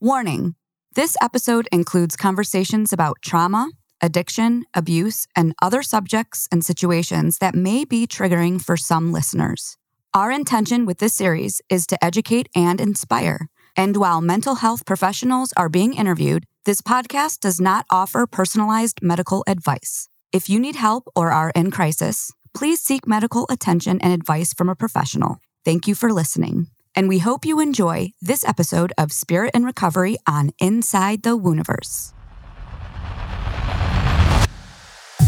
[0.00, 0.54] Warning
[0.94, 7.84] this episode includes conversations about trauma, addiction, abuse, and other subjects and situations that may
[7.84, 9.76] be triggering for some listeners.
[10.14, 13.48] Our intention with this series is to educate and inspire.
[13.76, 19.42] And while mental health professionals are being interviewed, this podcast does not offer personalized medical
[19.48, 20.08] advice.
[20.32, 24.68] If you need help or are in crisis, please seek medical attention and advice from
[24.68, 25.38] a professional.
[25.64, 26.68] Thank you for listening.
[26.98, 32.12] And we hope you enjoy this episode of Spirit and Recovery on Inside the Wooniverse.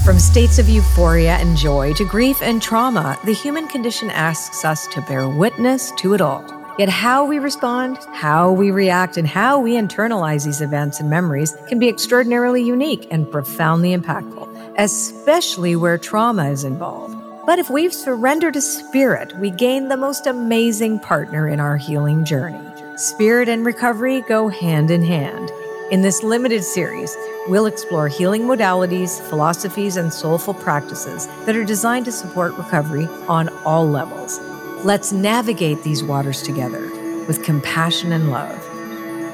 [0.04, 4.88] From states of euphoria and joy to grief and trauma, the human condition asks us
[4.88, 6.44] to bear witness to it all.
[6.76, 11.56] Yet, how we respond, how we react, and how we internalize these events and memories
[11.68, 17.19] can be extraordinarily unique and profoundly impactful, especially where trauma is involved.
[17.50, 22.24] But if we've surrendered to spirit, we gain the most amazing partner in our healing
[22.24, 22.64] journey.
[22.96, 25.50] Spirit and recovery go hand in hand.
[25.90, 27.12] In this limited series,
[27.48, 33.48] we'll explore healing modalities, philosophies, and soulful practices that are designed to support recovery on
[33.64, 34.38] all levels.
[34.84, 36.82] Let's navigate these waters together
[37.26, 38.64] with compassion and love.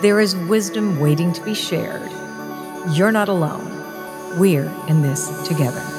[0.00, 2.10] There is wisdom waiting to be shared.
[2.92, 4.38] You're not alone.
[4.38, 5.95] We're in this together.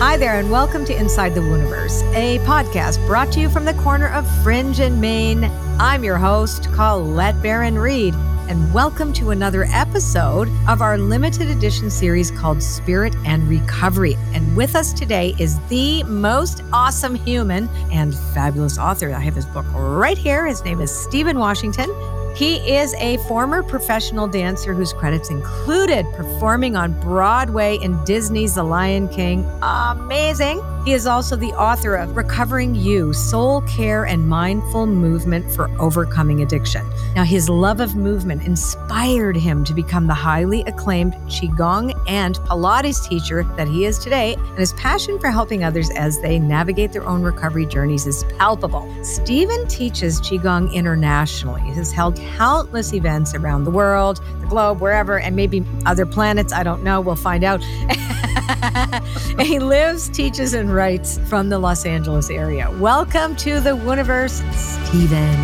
[0.00, 3.74] Hi there, and welcome to Inside the Wooniverse, a podcast brought to you from the
[3.74, 5.50] corner of Fringe and Main.
[5.80, 12.30] I'm your host, Colette Baron-Reid, and welcome to another episode of our limited edition series
[12.30, 14.14] called Spirit and Recovery.
[14.34, 19.12] And with us today is the most awesome human and fabulous author.
[19.12, 20.46] I have his book right here.
[20.46, 21.90] His name is Steven Washington.
[22.38, 28.62] He is a former professional dancer whose credits included performing on Broadway in Disney's The
[28.62, 29.44] Lion King.
[29.60, 30.60] Amazing.
[30.84, 36.40] He is also the author of Recovering You Soul Care and Mindful Movement for Overcoming
[36.40, 36.88] Addiction.
[37.14, 43.06] Now, his love of movement inspired him to become the highly acclaimed Qigong and Pilates
[43.06, 47.06] teacher that he is today, and his passion for helping others as they navigate their
[47.06, 48.88] own recovery journeys is palpable.
[49.04, 51.60] Steven teaches Qigong internationally.
[51.62, 56.52] He has held countless events around the world, the globe, wherever, and maybe other planets.
[56.52, 57.00] I don't know.
[57.00, 57.62] We'll find out.
[59.40, 62.70] he lives, teaches, and writes from the Los Angeles area.
[62.78, 65.34] Welcome to the Wooniverse, Steven.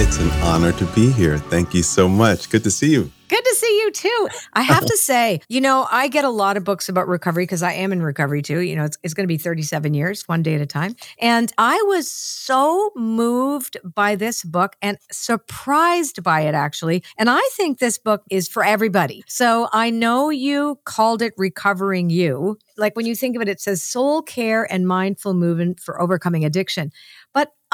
[0.00, 1.38] It's an honor to be here.
[1.38, 2.50] Thank you so much.
[2.50, 3.10] Good to see you.
[3.32, 4.28] Good to see you too.
[4.52, 7.62] I have to say, you know, I get a lot of books about recovery because
[7.62, 8.60] I am in recovery too.
[8.60, 10.96] You know, it's, it's going to be 37 years, one day at a time.
[11.18, 17.02] And I was so moved by this book and surprised by it, actually.
[17.16, 19.24] And I think this book is for everybody.
[19.26, 22.58] So I know you called it Recovering You.
[22.76, 26.44] Like when you think of it, it says soul care and mindful movement for overcoming
[26.44, 26.92] addiction.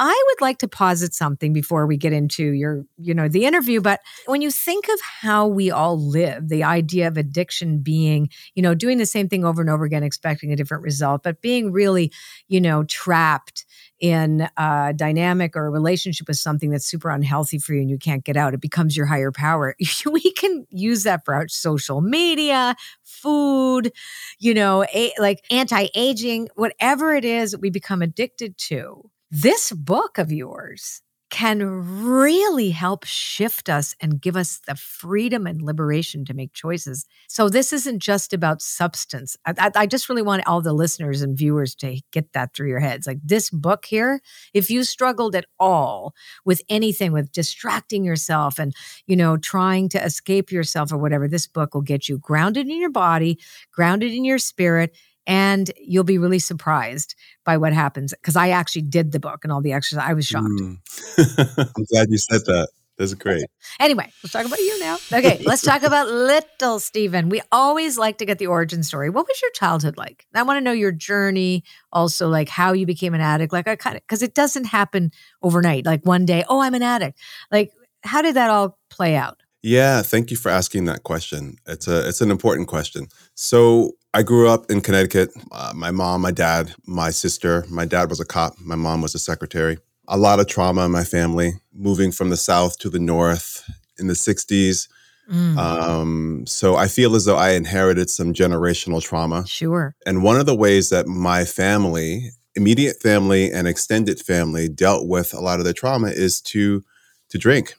[0.01, 3.81] I would like to posit something before we get into your, you know, the interview.
[3.81, 8.63] But when you think of how we all live, the idea of addiction being, you
[8.63, 11.73] know, doing the same thing over and over again, expecting a different result, but being
[11.73, 12.13] really,
[12.47, 13.65] you know, trapped
[13.99, 17.97] in a dynamic or a relationship with something that's super unhealthy for you and you
[17.97, 19.75] can't get out, it becomes your higher power.
[20.09, 22.73] we can use that for our social media,
[23.03, 23.91] food,
[24.39, 29.71] you know, a, like anti aging, whatever it is that we become addicted to this
[29.71, 31.61] book of yours can
[32.03, 37.05] really help shift us and give us the freedom and liberation to make choices.
[37.27, 39.37] So, this isn't just about substance.
[39.45, 42.69] I, I, I, just really want all the listeners and viewers to get that through
[42.69, 43.05] your heads.
[43.05, 44.21] Like this book here,
[44.53, 46.15] if you struggled at all
[46.45, 48.73] with anything, with distracting yourself and,
[49.05, 52.79] you know, trying to escape yourself or whatever, this book will get you grounded in
[52.79, 53.39] your body,
[53.71, 54.95] grounded in your spirit,
[55.27, 57.15] and you'll be really surprised
[57.45, 60.03] by what happens because I actually did the book and all the exercise.
[60.07, 60.47] I was shocked.
[60.47, 60.77] Mm.
[61.77, 62.69] I'm glad you said that.
[62.99, 63.45] That's great.
[63.79, 64.97] Anyway, let's talk about you now.
[65.13, 67.29] Okay, let's talk about little Steven.
[67.29, 69.09] We always like to get the origin story.
[69.09, 70.25] What was your childhood like?
[70.35, 71.63] I want to know your journey,
[71.93, 73.53] also like how you became an addict.
[73.53, 75.85] Like I kind of because it doesn't happen overnight.
[75.85, 77.17] Like one day, oh, I'm an addict.
[77.51, 77.71] Like
[78.03, 79.39] how did that all play out?
[79.61, 81.57] Yeah, thank you for asking that question.
[81.65, 83.07] It's a it's an important question.
[83.33, 85.31] So I grew up in Connecticut.
[85.51, 87.65] Uh, my mom, my dad, my sister.
[87.69, 88.59] My dad was a cop.
[88.59, 89.77] My mom was a secretary.
[90.07, 91.53] A lot of trauma in my family.
[91.73, 94.87] Moving from the south to the north in the '60s.
[95.31, 95.57] Mm.
[95.57, 99.45] Um, so I feel as though I inherited some generational trauma.
[99.45, 99.95] Sure.
[100.05, 105.35] And one of the ways that my family, immediate family and extended family, dealt with
[105.35, 106.83] a lot of the trauma is to
[107.29, 107.75] to drink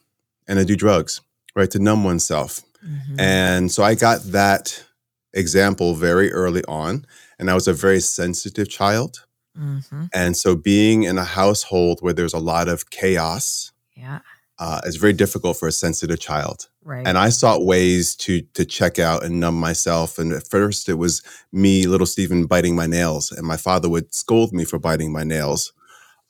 [0.47, 1.21] and to do drugs
[1.55, 1.71] right?
[1.71, 2.61] To numb oneself.
[2.85, 3.21] Mm-hmm.
[3.21, 4.85] And so I got that
[5.32, 7.05] example very early on.
[7.38, 9.27] And I was a very sensitive child.
[9.59, 10.05] Mm-hmm.
[10.12, 14.21] And so being in a household where there's a lot of chaos yeah.
[14.59, 16.69] uh, is very difficult for a sensitive child.
[16.82, 17.06] Right.
[17.06, 20.19] And I sought ways to to check out and numb myself.
[20.19, 21.23] And at first, it was
[21.53, 25.23] me, little Steven, biting my nails, and my father would scold me for biting my
[25.23, 25.75] nails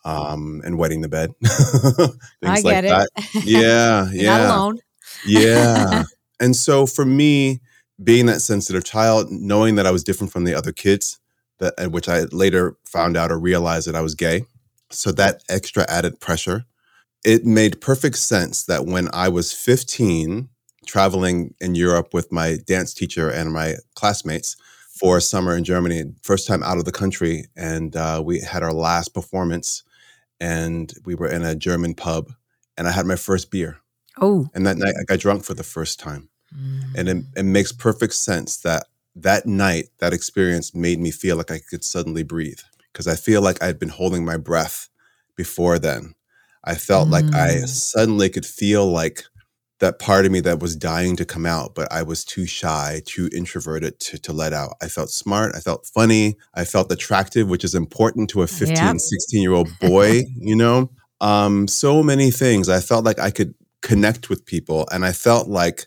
[0.04, 1.30] um, and wetting the bed.
[2.42, 3.08] I get it.
[3.44, 4.78] Yeah, You're yeah, Not alone.
[5.26, 6.04] yeah.
[6.42, 7.60] And so for me,
[8.02, 11.18] being that sensitive child, knowing that I was different from the other kids,
[11.58, 14.44] that which I later found out or realized that I was gay,
[14.90, 16.64] so that extra added pressure,
[17.24, 20.48] it made perfect sense that when I was 15,
[20.86, 24.56] traveling in Europe with my dance teacher and my classmates
[24.88, 28.62] for a summer in Germany, first time out of the country, and uh, we had
[28.62, 29.82] our last performance,
[30.40, 32.32] and we were in a German pub,
[32.78, 33.78] and I had my first beer,
[34.18, 34.48] Oh.
[34.54, 36.29] and that night I got drunk for the first time
[36.96, 41.50] and it, it makes perfect sense that that night that experience made me feel like
[41.50, 42.60] i could suddenly breathe.
[42.92, 44.88] Because i feel like i'd been holding my breath
[45.36, 46.14] before then.
[46.64, 47.68] I felt like i Mm.
[47.68, 49.24] suddenly could feel like
[49.78, 53.00] that part of me that was dying to come out but i was too shy
[53.06, 54.74] too introverted to, to let out.
[54.82, 58.86] I felt smart i felt funny i felt attractive which is important to a 15
[58.88, 58.96] Yep.
[58.98, 60.90] 16 year old boy you know?
[61.20, 62.68] Um so many things.
[62.68, 65.86] I felt like i could connect with people and i felt like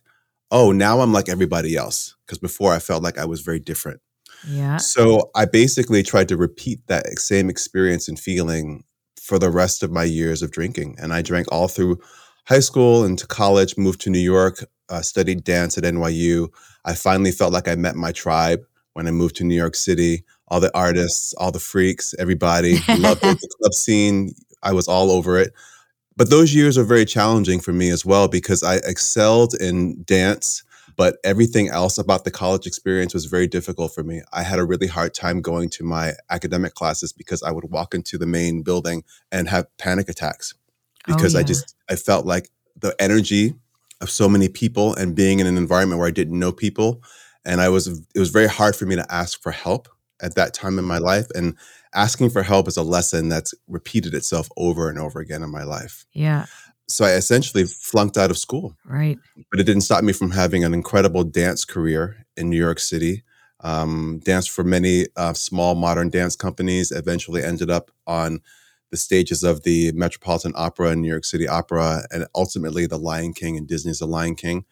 [0.53, 2.15] oh, now I'm like everybody else.
[2.25, 3.99] Because before I felt like I was very different.
[4.47, 4.77] Yeah.
[4.77, 8.83] So I basically tried to repeat that same experience and feeling
[9.19, 10.95] for the rest of my years of drinking.
[11.01, 11.99] And I drank all through
[12.45, 16.49] high school and to college, moved to New York, uh, studied dance at NYU.
[16.85, 18.61] I finally felt like I met my tribe
[18.93, 20.23] when I moved to New York City.
[20.49, 23.39] All the artists, all the freaks, everybody loved it.
[23.39, 25.53] The club scene, I was all over it
[26.15, 30.63] but those years are very challenging for me as well because I excelled in dance,
[30.95, 34.21] but everything else about the college experience was very difficult for me.
[34.31, 37.95] I had a really hard time going to my academic classes because I would walk
[37.95, 40.53] into the main building and have panic attacks
[41.07, 42.49] Oh, because I just I felt like
[42.79, 43.55] the energy
[44.01, 47.03] of so many people and being in an environment where I didn't know people.
[47.45, 49.89] And I was it was very hard for me to ask for help
[50.21, 51.27] at that time in my life.
[51.35, 51.57] And
[51.93, 55.63] asking for help is a lesson that's repeated itself over and over again in my
[55.63, 56.05] life.
[56.13, 56.45] Yeah.
[56.87, 59.17] So I essentially flunked out of school, Right.
[59.51, 63.23] but it didn't stop me from having an incredible dance career in New York City.
[63.61, 66.91] Um, danced for many uh, small modern dance companies.
[66.91, 68.41] Eventually, ended up on
[68.91, 73.33] the stages of the Metropolitan Opera and New York City Opera, and ultimately the Lion
[73.33, 74.65] King and Disney's The Lion King,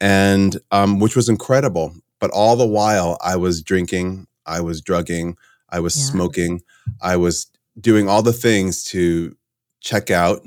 [0.00, 1.94] and um, which was incredible.
[2.18, 5.36] But all the while, I was drinking, I was drugging,
[5.72, 6.04] I was Yeah.
[6.04, 6.62] smoking,
[7.00, 7.46] I was
[7.80, 9.34] doing all the things to
[9.80, 10.44] check out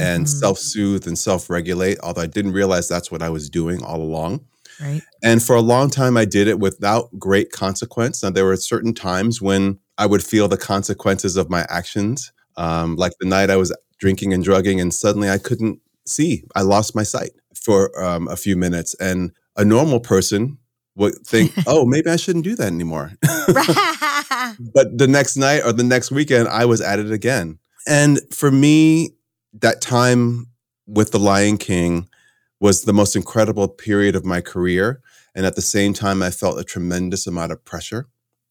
[0.00, 0.28] and Mhm.
[0.40, 4.02] self soothe and self regulate, although I didn't realize that's what I was doing all
[4.02, 4.40] along.
[4.80, 5.02] Right.
[5.22, 8.22] And for a long time, I did it without great consequence.
[8.22, 12.96] Now, there were certain times when I would feel the consequences of my actions, um,
[12.96, 16.44] like the night I was drinking and drugging, and suddenly I couldn't see.
[16.56, 18.94] I lost my sight for um, a few minutes.
[18.94, 20.58] And a normal person
[20.96, 23.12] would think, oh, maybe I shouldn't do that anymore.
[23.22, 27.58] but the next night or the next weekend, I was at it again.
[27.86, 29.10] And for me,
[29.60, 30.46] that time
[30.86, 32.08] with The Lion King
[32.60, 35.02] was the most incredible period of my career.
[35.34, 38.06] And at the same time, I felt a tremendous amount of pressure.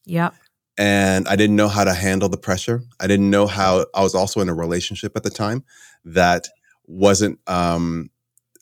[0.06, 0.36] yep.
[0.75, 2.81] And I didn't know how to handle the pressure.
[3.00, 5.63] I didn't know how, I was also in a relationship at the time
[6.04, 6.48] that
[6.88, 8.10] wasn't, um,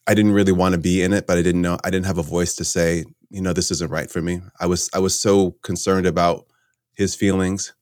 [0.08, 2.18] I didn't really want to be in it, but I didn't know, I didn't have
[2.18, 4.42] a voice to say, you know, this isn't right for me.
[4.60, 6.46] I was, I was so concerned about
[6.94, 7.74] his feelings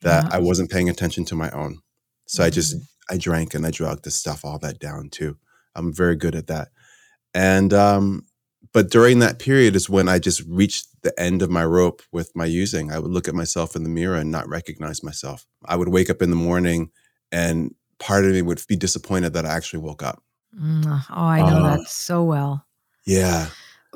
[0.00, 0.30] that Yeah.
[0.36, 1.78] I wasn't paying attention to my own.
[2.26, 2.82] So I just, Mhm.
[3.10, 5.36] I drank and I drugged to stuff all that down too.
[5.76, 6.68] I'm very good at that.
[7.34, 8.26] And, um,
[8.72, 12.34] but during that period is when I just reached the end of my rope with
[12.34, 12.90] my using.
[12.90, 15.46] I would look at myself in the mirror and not recognize myself.
[15.66, 16.90] I would wake up in the morning
[17.30, 20.22] and part of me would be disappointed that I actually woke up.
[20.58, 22.64] Mm, Oh, I know Uh, that so well.
[23.04, 23.48] Yeah.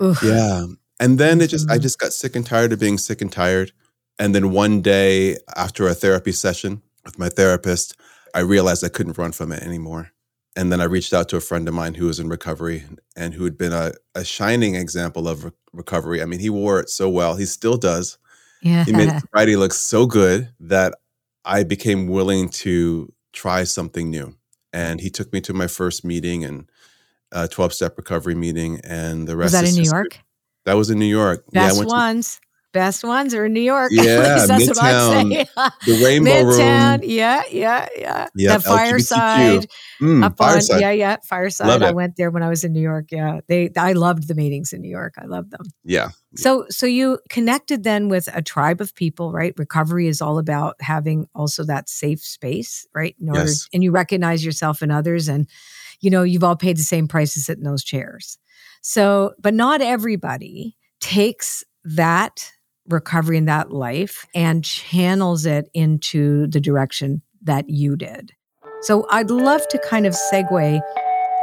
[0.03, 0.23] Oof.
[0.23, 0.67] Yeah.
[1.00, 1.83] And then it just, I Mhm.
[1.83, 3.73] just got sick and tired of being sick and tired.
[4.19, 7.95] And then one day after a therapy session with my therapist,
[8.35, 10.11] I realized I couldn't run from it anymore.
[10.57, 12.85] And then I reached out to a friend of mine who was in recovery
[13.17, 16.21] and who had been a, a shining example of re- recovery.
[16.21, 17.37] I mean, he wore it so well.
[17.37, 18.19] He still does.
[18.61, 18.85] Yeah.
[18.85, 20.95] He made sobriety look so good that
[21.45, 24.35] I became willing to try something new.
[24.73, 26.69] And he took me to my first meeting and
[27.31, 28.81] a 12 step recovery meeting.
[28.83, 29.88] And the rest Was that is in New.
[29.90, 30.19] York?
[30.68, 31.44] That was in New York.
[31.52, 32.40] yeah, I Best to ones.
[32.75, 33.90] Best ones are in New York.
[33.94, 37.00] Yeah, At least what I'm the Rainbow Midtown.
[37.00, 37.08] Room.
[37.10, 38.26] Yeah, yeah, yeah.
[38.34, 39.66] Yep, That fireside
[40.02, 40.75] Mm, up Fireside.
[40.76, 41.82] on yeah, yeah, fireside.
[41.82, 43.06] I went there when I was in New York.
[43.10, 43.40] Yeah.
[43.48, 45.14] They I loved the meetings in New York.
[45.16, 45.62] I loved them.
[45.82, 46.10] Yeah.
[46.37, 49.54] So so you connected then with a tribe of people, right?
[49.56, 53.16] Recovery is all about having also that safe space, right?
[53.18, 53.66] In order Yes.
[53.72, 55.48] and you recognize yourself in others and
[56.00, 58.38] you know, you've all paid the same price to sit in those chairs.
[58.82, 62.52] So, but not everybody takes that
[62.88, 68.32] recovery in that life and channels it into the direction that you did.
[68.82, 70.80] So I'd love to kind of segue.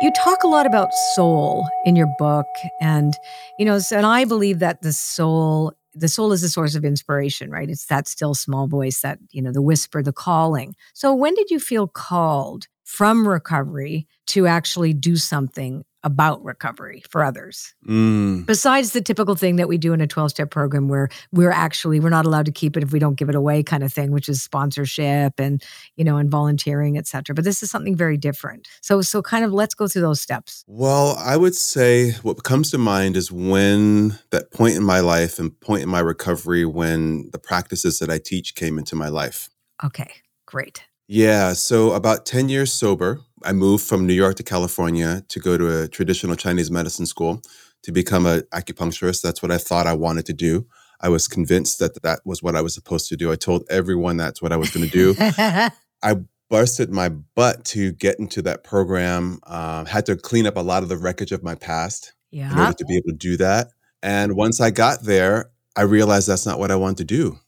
[0.02, 2.48] You talk a lot about soul in your book
[2.82, 3.14] and
[3.58, 6.84] you know so, and I believe that the soul the soul is a source of
[6.84, 7.70] inspiration, right?
[7.70, 10.76] It's that still small voice that, you know, the whisper, the calling.
[10.94, 17.24] So when did you feel called from recovery to actually do something about recovery for
[17.24, 17.74] others.
[17.86, 18.46] Mm.
[18.46, 22.00] besides the typical thing that we do in a 12 step program where we're actually
[22.00, 24.12] we're not allowed to keep it if we don't give it away kind of thing
[24.12, 25.64] which is sponsorship and
[25.98, 28.68] you know and volunteering etc but this is something very different.
[28.82, 30.64] So so kind of let's go through those steps.
[30.68, 35.40] Well, I would say what comes to mind is when that point in my life
[35.40, 39.50] and point in my recovery when the practices that I teach came into my life.
[39.84, 40.12] okay
[40.46, 40.84] great.
[41.08, 45.58] Yeah, so about 10 years sober, I moved from New York to California to go
[45.58, 47.42] to a traditional Chinese medicine school
[47.84, 49.22] to become an acupuncturist.
[49.22, 50.66] That's what I thought I wanted to do.
[51.00, 53.32] I was convinced that that was what I was supposed to do.
[53.32, 55.16] I told everyone that's what I was going to do.
[56.02, 56.16] I
[56.50, 59.40] busted my butt to get into that program.
[59.46, 62.74] Um, had to clean up a lot of the wreckage of my past in order
[62.74, 63.68] to be able to do that.
[64.02, 67.40] And once I got there, I realized that's not what I wanted to do.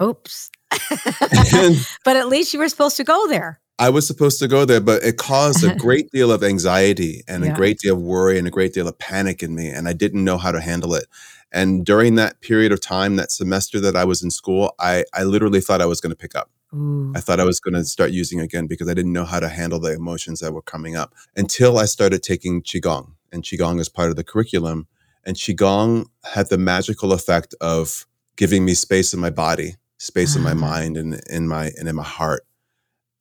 [0.00, 0.50] oops
[1.54, 4.64] And but at least you were supposed to go there I was supposed to go
[4.64, 7.52] there, but it caused a great deal of anxiety and Yeah.
[7.52, 9.68] a great deal of worry and a great deal of panic in me.
[9.68, 11.06] And I didn't know how to handle it.
[11.50, 15.24] And during that period of time, that semester that I was in school, I, I
[15.24, 16.48] literally thought I was going to pick up.
[16.74, 17.12] Ooh.
[17.14, 19.48] I thought I was going to start using again because I didn't know how to
[19.48, 23.12] handle the emotions that were coming up until I started taking Qigong.
[23.32, 24.86] And Qigong is part of the curriculum.
[25.24, 30.42] And Qigong had the magical effect of giving me space in my body, space in
[30.42, 30.66] my Ah.
[30.70, 32.44] mind and in my and in my heart.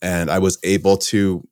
[0.01, 1.48] And I was able to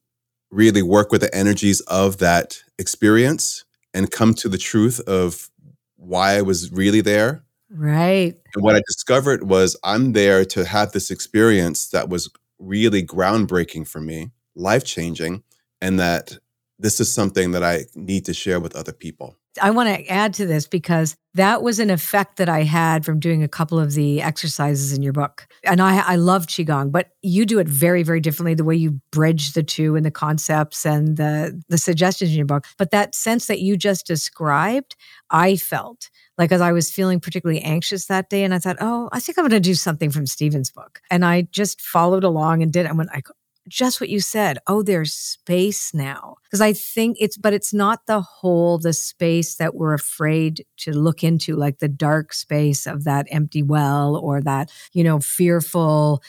[0.52, 5.50] really work with the energies of that experience and come to the truth of
[5.98, 10.92] why I was really there right and what I discovered was I'm there to have
[10.92, 15.44] this experience that was really groundbreaking for me, life changing,
[15.82, 16.38] and that
[16.78, 19.38] this is something that I need to share with other people.
[19.62, 23.20] I want to add to this because that was an effect that I had from
[23.20, 25.48] doing a couple of the exercises in your book.
[25.64, 29.00] And I, I love Qigong, but you do it very, very differently the way you
[29.12, 32.66] bridge the two and the concepts and the, the suggestions in your book.
[32.78, 34.96] But that sense that you just described,
[35.30, 38.44] I felt like as I was feeling particularly anxious that day.
[38.44, 41.02] And I thought, oh, I think I'm going to do something from Steven's book.
[41.12, 43.22] And I just followed along and did I went, I
[43.68, 44.58] just what you said.
[44.68, 46.36] Oh, there's space now.
[46.44, 50.92] Because I think it's, but it's not the whole, the space that we're afraid to
[50.92, 56.24] look into, like the dark space of that empty well or that, you know, fearful,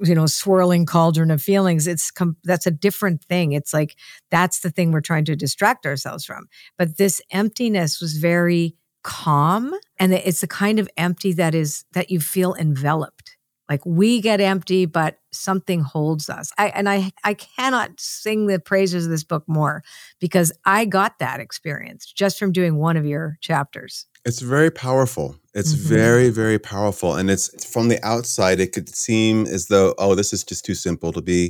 [0.00, 1.86] you know, swirling cauldron of feelings.
[1.86, 3.52] It's, com- that's a different thing.
[3.52, 3.96] It's like,
[4.30, 6.48] that's the thing we're trying to distract ourselves from.
[6.78, 8.74] But this emptiness was very
[9.04, 9.74] calm.
[9.98, 13.31] And it's the kind of empty that is, that you feel enveloped
[13.72, 18.58] like we get empty but something holds us I, and i i cannot sing the
[18.60, 19.82] praises of this book more
[20.20, 23.94] because i got that experience just from doing one of your chapters
[24.30, 25.28] It's very powerful.
[25.60, 25.88] It's Mhm.
[25.98, 27.10] very, very powerful.
[27.18, 30.76] And it's from the outside, it could seem as though, oh, this is just too
[30.86, 31.42] simple to be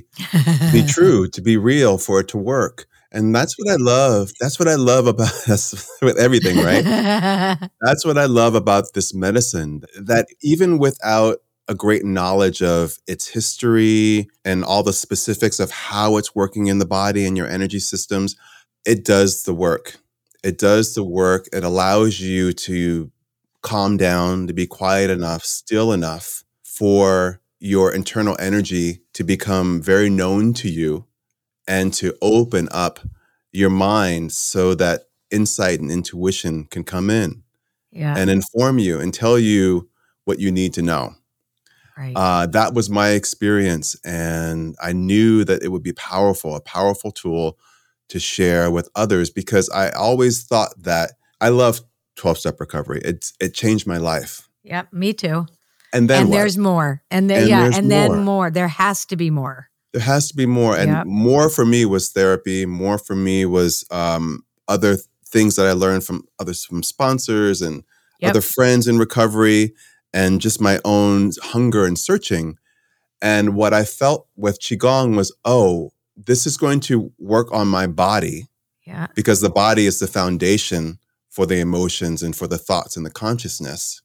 [0.64, 2.76] to be true, to be real, for it to work.
[3.14, 4.22] And that's what I love.
[4.40, 5.64] That's what I love about us
[6.06, 6.84] with everything, right?
[7.86, 9.72] That's what I love about this medicine
[10.12, 11.36] that even without
[11.72, 16.78] a great knowledge of its history and all the specifics of how it's working in
[16.78, 18.36] the body and your energy systems,
[18.84, 19.96] it does the work.
[20.44, 21.48] It does the work.
[21.50, 23.10] It allows you to
[23.62, 30.10] calm down, to be quiet enough, still enough for your internal energy to become very
[30.10, 31.06] known to you
[31.66, 33.00] and to open up
[33.50, 37.42] your mind so that insight and intuition can come in
[37.92, 39.88] yeah and inform you and tell you
[40.24, 41.14] what you need to know.
[41.96, 43.96] Right Uh, that was my experience.
[44.04, 47.58] And I knew that it would be powerful, a powerful tool
[48.08, 51.80] to share with others because I always thought that I love
[52.16, 53.00] 12 step recovery.
[53.04, 54.49] It, it changed my life.
[54.64, 55.46] yeah me too
[55.94, 58.25] And then and there's more and then And yeah and then more.
[58.25, 61.06] more there has to be more there has to be more and Yep.
[61.06, 65.72] more for me was therapy more for me was um, other th- things that i
[65.72, 67.82] learned from others from sponsors and
[68.20, 68.30] Yep.
[68.30, 69.72] other friends in recovery
[70.12, 72.59] and just my own hunger and searching
[73.21, 77.87] and what i felt with qigong was oh this is going to work on my
[77.87, 78.49] body
[78.85, 80.99] yeah because the body is the foundation
[81.33, 84.02] for the emotions and for the thoughts and the consciousness.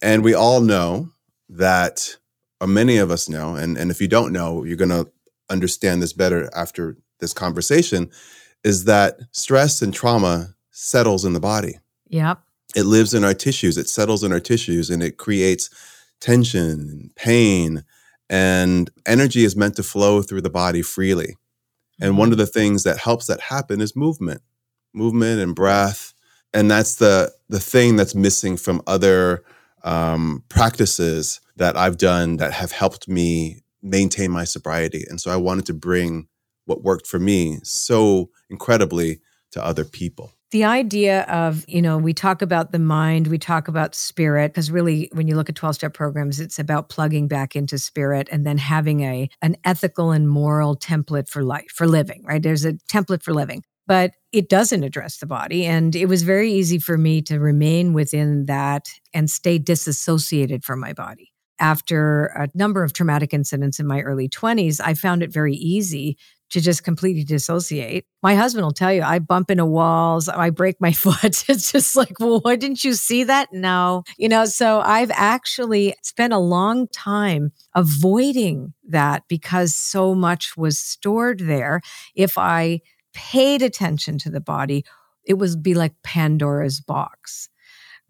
[0.00, 1.10] And we all know
[1.50, 2.16] that,
[2.58, 5.10] or many of us know, and, and if you don't know, you're going to
[5.50, 8.10] understand this better after this conversation,
[8.64, 11.78] is that stress and trauma settles in the body.
[12.08, 12.40] Yep.
[12.74, 15.70] It lives in our tissues, it settles in our tissues, and it creates
[16.20, 17.84] tension, and pain,
[18.28, 21.36] and energy is meant to flow through the body freely.
[22.00, 24.42] And one of the things that helps that happen is movement,
[24.94, 26.14] movement and breath.
[26.54, 29.44] And that's the the thing that's missing from other
[29.84, 35.04] um, practices that I've done that have helped me maintain my sobriety.
[35.08, 36.28] And so I wanted to bring
[36.66, 39.20] what worked for me so incredibly
[39.52, 43.68] to other people the idea of you know we talk about the mind we talk
[43.68, 47.54] about spirit because really when you look at 12 step programs it's about plugging back
[47.54, 52.22] into spirit and then having a an ethical and moral template for life for living
[52.24, 52.42] right?
[52.42, 53.62] There's a template for living.
[53.86, 57.92] But it doesn't address the body and it was very easy for me to remain
[57.92, 61.32] within that and stay disassociated from my body.
[61.58, 66.16] After a number of traumatic incidents in my early 20s i found it very easy
[66.50, 68.04] to just completely dissociate.
[68.22, 71.44] My husband will tell you, I bump into walls, I break my foot.
[71.48, 73.52] It's just like, well, why didn't you see that?
[73.52, 74.02] No.
[74.18, 80.78] You know, so I've actually spent a long time avoiding that because so much was
[80.78, 81.80] stored there.
[82.14, 82.80] If I
[83.12, 84.84] paid attention to the body,
[85.24, 87.48] it would be like Pandora's box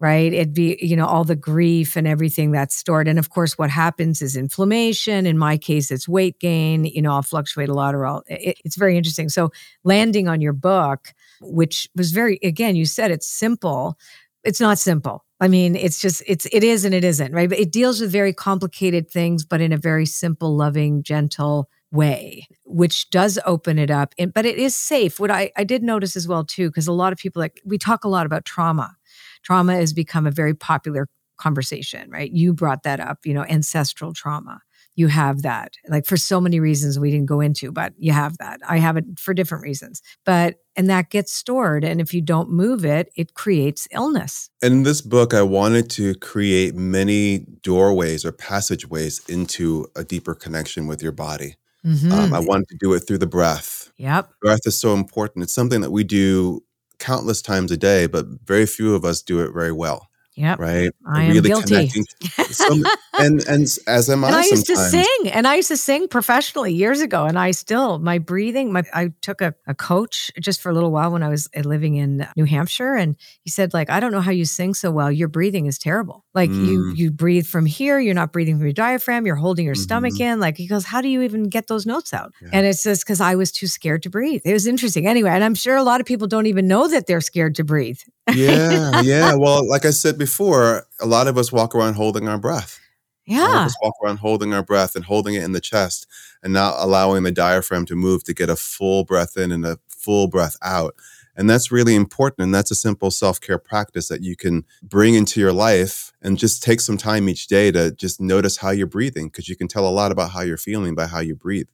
[0.01, 0.33] right?
[0.33, 3.07] It'd be, you know, all the grief and everything that's stored.
[3.07, 5.27] And of course, what happens is inflammation.
[5.27, 6.85] In my case, it's weight gain.
[6.85, 9.29] You know, I'll fluctuate a lot or I'll, it, it's very interesting.
[9.29, 9.51] So,
[9.83, 13.97] landing on your book, which was very, again, you said it's simple.
[14.43, 15.23] It's not simple.
[15.39, 17.49] I mean, it's just, it's, it is and it isn't, right?
[17.49, 22.47] But it deals with very complicated things, but in a very simple, loving, gentle, way,
[22.63, 24.15] which does open it up.
[24.17, 25.19] And, but it is safe.
[25.19, 27.77] What I, I did notice as well, too, because a lot of people like, we
[27.77, 28.95] talk a lot about trauma
[29.43, 31.07] trauma has become a very popular
[31.37, 32.31] conversation, right?
[32.31, 34.61] You brought that up, you know, ancestral trauma.
[34.95, 38.37] You have that, like for so many reasons we didn't go into, but you have
[38.39, 38.59] that.
[38.67, 40.01] I have it for different reasons.
[40.25, 41.85] But, and that gets stored.
[41.85, 44.49] And if you don't move it, it creates illness.
[44.61, 50.35] And in this book, I wanted to create many doorways or passageways into a deeper
[50.35, 51.55] connection with your body.
[51.85, 52.11] Mm-hmm.
[52.11, 53.91] Um, I wanted to do it through the breath.
[53.97, 54.29] Yep.
[54.41, 55.43] Breath is so important.
[55.43, 56.63] It's something that we do
[57.01, 60.10] countless times a day, but very few of us do it very well.
[60.35, 60.55] Yeah.
[60.57, 60.93] Right.
[61.05, 61.87] I am really guilty.
[62.51, 62.83] Some,
[63.19, 64.39] and and as am and I.
[64.39, 64.91] I used sometimes.
[64.91, 68.71] to sing, and I used to sing professionally years ago, and I still my breathing.
[68.71, 71.61] My I took a, a coach just for a little while when I was uh,
[71.61, 74.89] living in New Hampshire, and he said like I don't know how you sing so
[74.89, 75.11] well.
[75.11, 76.25] Your breathing is terrible.
[76.33, 76.65] Like mm.
[76.65, 79.25] you you breathe from here, you're not breathing from your diaphragm.
[79.25, 79.83] You're holding your mm-hmm.
[79.83, 80.39] stomach in.
[80.39, 82.31] Like he goes, how do you even get those notes out?
[82.41, 82.49] Yeah.
[82.53, 84.41] And it's just because I was too scared to breathe.
[84.45, 87.05] It was interesting anyway, and I'm sure a lot of people don't even know that
[87.05, 87.99] they're scared to breathe
[88.33, 89.33] yeah, yeah.
[89.35, 92.79] Well, like I said before, a lot of us walk around holding our breath.
[93.25, 93.67] Yeah.
[93.81, 96.07] walk around holding our breath and holding it in the chest
[96.43, 99.77] and not allowing the diaphragm to move to get a full breath in and a
[99.87, 100.95] full breath out.
[101.35, 102.43] And that's really important.
[102.43, 106.37] And that's a simple self care practice that you can bring into your life and
[106.37, 109.67] just take some time each day to just notice how you're breathing because you can
[109.67, 111.67] tell a lot about how you're feeling by how you breathe.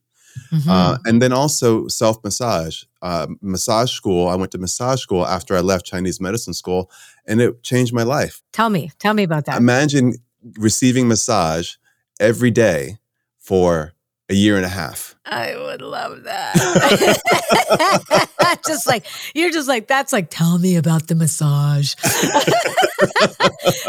[0.52, 0.70] Mm-hmm.
[0.70, 2.84] Uh, and then also self massage.
[3.00, 4.28] Uh, massage school.
[4.28, 6.90] I went to massage school after I left Chinese medicine school,
[7.26, 8.42] and it changed my life.
[8.52, 9.56] Tell me, tell me about that.
[9.56, 10.14] Imagine
[10.58, 11.74] receiving massage
[12.20, 12.98] every day
[13.38, 13.92] for
[14.28, 15.16] a year and a half.
[15.24, 16.54] I would love that.
[18.66, 21.94] just like you're just like that's like tell me about the massage.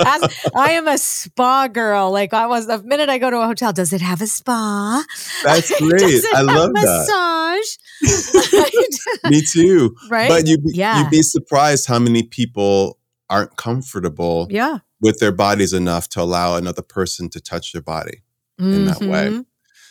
[0.06, 2.12] As, I am a spa girl.
[2.12, 5.04] Like I was the minute I go to a hotel, does it have a spa?
[5.44, 6.24] That's great.
[6.34, 7.78] I love that.
[8.02, 9.00] Massage.
[9.30, 9.96] Me too.
[10.10, 10.30] Right.
[10.30, 11.02] But you yeah.
[11.02, 14.80] you'd be surprised how many people aren't comfortable yeah.
[15.02, 18.24] with their bodies enough to allow another person to touch their body
[18.60, 18.74] mm-hmm.
[18.74, 19.28] in that way.
[19.28, 19.42] Mm-hmm.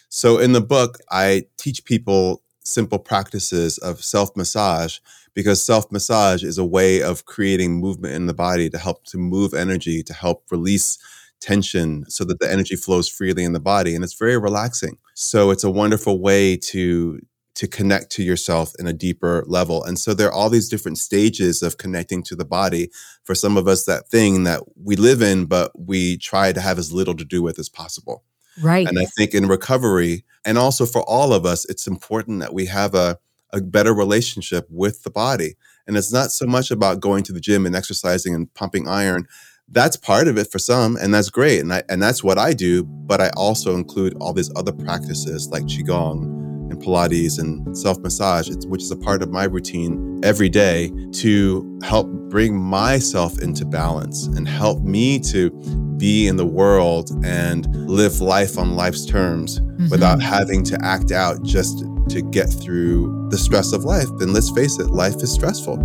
[0.09, 4.99] So in the book, I teach people simple practices of self massage
[5.39, 9.17] because self massage is a way of creating movement in the body to help to
[9.17, 10.99] move energy, to help release
[11.39, 14.99] tension so that the energy flows freely in the body and it's very relaxing.
[15.15, 17.21] So it's a wonderful way to
[17.55, 19.85] to connect to yourself in a deeper level.
[19.85, 22.91] And so there are all these different stages of connecting to the body.
[23.23, 26.79] For some of us, that thing that we live in, but we try to have
[26.81, 28.25] as little to do with as possible.
[28.61, 28.89] Right.
[28.89, 32.67] And I think in recovery, and also for all of us, it's important that we
[32.67, 33.19] have a,
[33.53, 35.57] a better relationship with the body.
[35.87, 39.27] And it's not so much about going to the gym and exercising and pumping iron.
[39.71, 41.61] That's part of it for some, and that's great.
[41.61, 42.85] And I, and that's what I do.
[42.85, 46.23] But I also include all these other practices like Qigong
[46.71, 51.79] and Pilates and self massage, which is a part of my routine every day to
[51.83, 55.51] help bring myself into balance and help me to
[55.99, 59.89] be in the world and live life on life's terms mm-hmm.
[59.91, 64.09] without having to act out just to get through the stress of life.
[64.21, 65.77] And let's face it, life is stressful.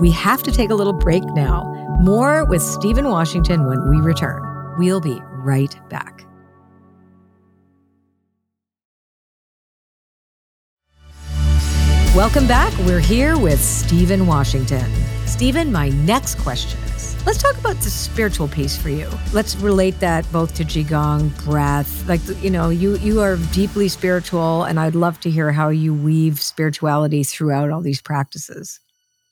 [0.00, 1.72] We have to take a little break now.
[2.00, 4.42] More with Steven Washington when we return.
[4.78, 6.26] We'll be right back.
[12.14, 12.72] Welcome back.
[12.86, 14.88] We're here with Steven Washington.
[15.34, 19.10] Steven, my next question is let's talk about the spiritual piece for you.
[19.32, 22.08] Let's relate that both to Qigong, breath.
[22.08, 25.92] Like, you know, you, you are deeply spiritual, and I'd love to hear how you
[25.92, 28.78] weave spirituality throughout all these practices.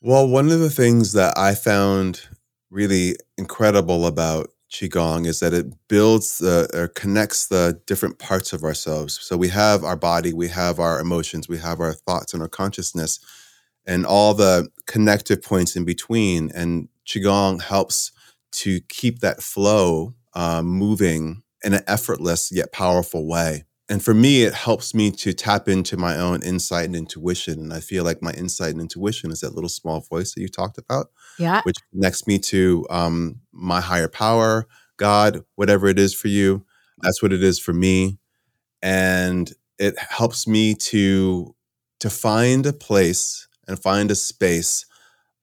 [0.01, 2.23] Well, one of the things that I found
[2.69, 8.65] really incredible about qigong is that it builds the or connects the different parts of
[8.65, 12.43] ourselves so we have our body we have our emotions we have our thoughts and
[12.43, 13.21] our consciousness
[13.87, 18.13] and all the connective points in between and qigong helps
[18.53, 24.43] to keep that flow um, moving in an effortless yet powerful way and for me
[24.45, 28.23] it helps me to tap into my own insight and intuition and i feel like
[28.23, 31.61] my insight and intuition is that little small voice that you talked about Yeah.
[31.65, 34.67] which connects me to um, my higher power,
[34.97, 36.65] God, whatever it is for you.
[37.03, 38.19] That's what it is for me,
[38.83, 41.55] and it helps me to
[42.01, 44.85] to find a place and find a space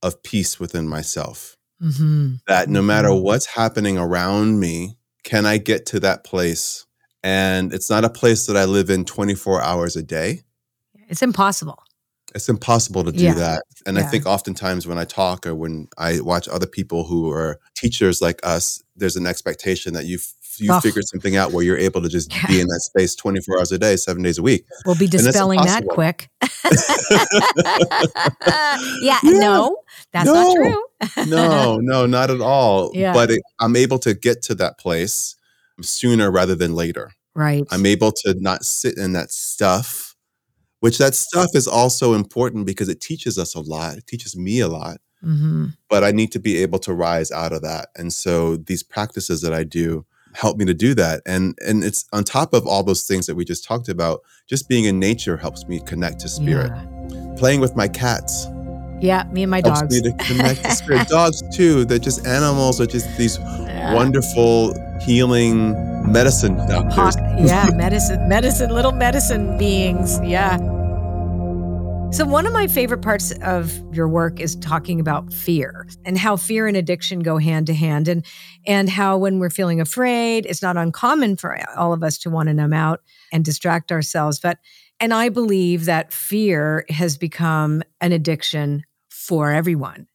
[0.04, 1.58] of peace within myself.
[1.82, 2.36] Mm-hmm.
[2.48, 3.22] That no matter Mhm.
[3.24, 6.86] what's happening around me, can I get to that place?
[7.24, 10.44] And it's not a place that I live in 24 hours a day.
[11.10, 11.82] It's impossible.
[12.36, 13.34] It's impossible to do Yeah.
[13.34, 13.64] that.
[13.88, 17.60] And I think oftentimes when I talk or when I watch other people who are
[17.76, 20.82] teachers like us, there's an expectation that you've you Ugh.
[20.82, 23.78] figured something out where you're able to just be in that space 24 hours a
[23.78, 24.66] day, seven days a week.
[24.86, 26.30] We'll be dispelling that quick.
[29.02, 29.40] yeah, Yeah.
[29.40, 29.78] no,
[30.12, 30.86] that's not true.
[31.28, 32.92] No, no, not at all.
[32.94, 33.14] Yeah.
[33.14, 35.36] But it, I'm able to get to that place
[35.82, 37.12] sooner rather than later.
[37.36, 37.66] right.
[37.72, 40.16] I'm able to not sit in that stuff,
[40.82, 43.98] which that stuff is also important because it teaches us a lot.
[43.98, 44.98] It teaches me a lot.
[45.22, 47.90] hmm but I need to be able to rise out of that.
[47.96, 51.22] And so these practices that I do help me to do that.
[51.26, 54.70] And and it's on top of all those things that we just talked about, just
[54.70, 56.72] being in nature helps me connect to spirit.
[57.38, 58.48] Playing with my cats
[59.02, 59.24] Yeah.
[59.32, 59.96] me and my helps dogs.
[59.96, 61.08] me to connect to spirit.
[61.20, 63.94] Dogs too, they're just animals are just these Yeah.
[63.94, 65.74] wonderful healing
[66.12, 67.16] medicine doctors.
[67.40, 70.20] Yeah, medicine, medicine, little medicine beings.
[70.24, 70.58] Yeah.
[72.12, 76.38] So, one of my favorite parts of your work is talking about fear and how
[76.38, 78.26] fear and addiction go hand to hand, and
[78.66, 82.50] and how when we're feeling afraid, it's not uncommon for all of us to want
[82.50, 84.40] to numb out and distract ourselves.
[84.40, 84.58] But
[85.00, 90.08] and I believe that fear has become an addiction for everyone.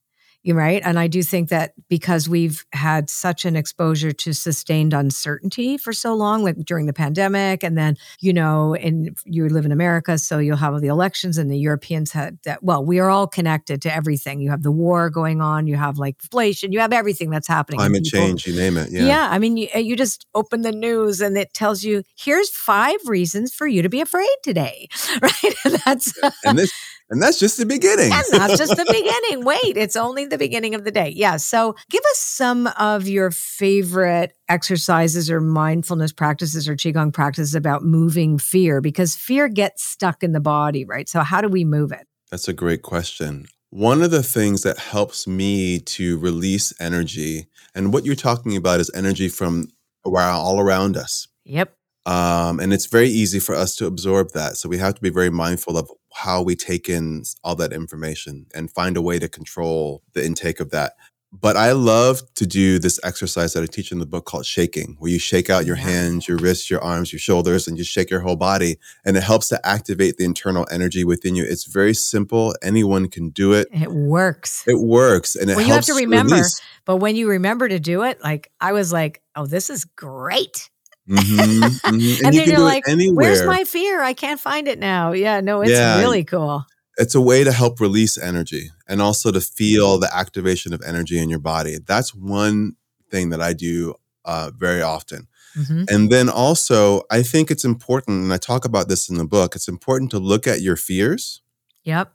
[0.45, 0.83] You're right.
[0.85, 5.95] And I do think that because we've had such an exposure to sustained uncertainty for
[5.95, 10.19] so long, like during the pandemic, and then, you know, and you live in America,
[10.19, 12.63] so you'll have the elections, and the Europeans had that.
[12.63, 14.41] Well, we are all connected to everything.
[14.41, 17.79] You have the war going on, you have like inflation, you have everything that's happening.
[17.79, 18.91] Climate change, you name it.
[18.91, 19.07] Yeah.
[19.07, 19.29] yeah.
[19.31, 23.55] I mean, you, you just open the news and it tells you here's five reasons
[23.55, 24.89] for you to be afraid today,
[25.23, 25.55] right?
[25.65, 26.13] And that's
[26.45, 26.73] And this
[27.11, 28.13] and that's just the beginning.
[28.13, 29.45] and that's just the beginning.
[29.45, 31.13] Wait, it's only the beginning of the day.
[31.15, 31.37] Yeah.
[31.37, 37.85] So give us some of your favorite exercises or mindfulness practices or Qigong practices about
[37.85, 41.09] moving fear because fear gets stuck in the body, right?
[41.09, 42.07] So how do we move it?
[42.31, 43.47] That's a great question.
[43.71, 48.81] One of the things that helps me to release energy, and what you're talking about
[48.81, 49.69] is energy from
[50.07, 51.27] around all around us.
[51.45, 51.77] Yep.
[52.07, 54.57] Um, and it's very easy for us to absorb that.
[54.57, 58.47] So we have to be very mindful of how we take in all that information
[58.55, 60.95] and find a way to control the intake of that.
[61.41, 64.95] But I love to do this exercise that I teach in the book called shaking,
[65.01, 68.09] where you shake out your hands, your wrists, your arms, your shoulders, and you shake
[68.09, 68.77] your whole body.
[69.05, 71.45] And it helps to activate the internal energy within you.
[71.45, 72.55] It's very simple.
[72.63, 73.67] Anyone can do it.
[73.73, 74.63] It works.
[74.69, 75.35] It works.
[75.35, 76.61] And it Well, you have to remember, release.
[76.85, 80.71] But when you remember to do it, like I was like, oh, this is great.
[81.09, 81.83] Mhm, mhm.
[81.85, 83.27] And, And then you're like, anywhere.
[83.33, 84.03] Where's my fear?
[84.03, 85.13] I can't find it now.
[85.13, 85.99] Yeah, no, it's Yeah.
[86.01, 86.65] really cool.
[86.97, 91.19] it's a way to help release energy and also to feel the activation of energy
[91.19, 91.77] in your body.
[91.85, 92.77] That's one
[93.11, 95.27] thing that I do uh, very often.
[95.59, 95.91] Mhm.
[95.91, 99.57] And then also, I think it's important, and I talk about this in the book,
[99.57, 101.43] it's important to look at your fears
[101.83, 102.13] Yep.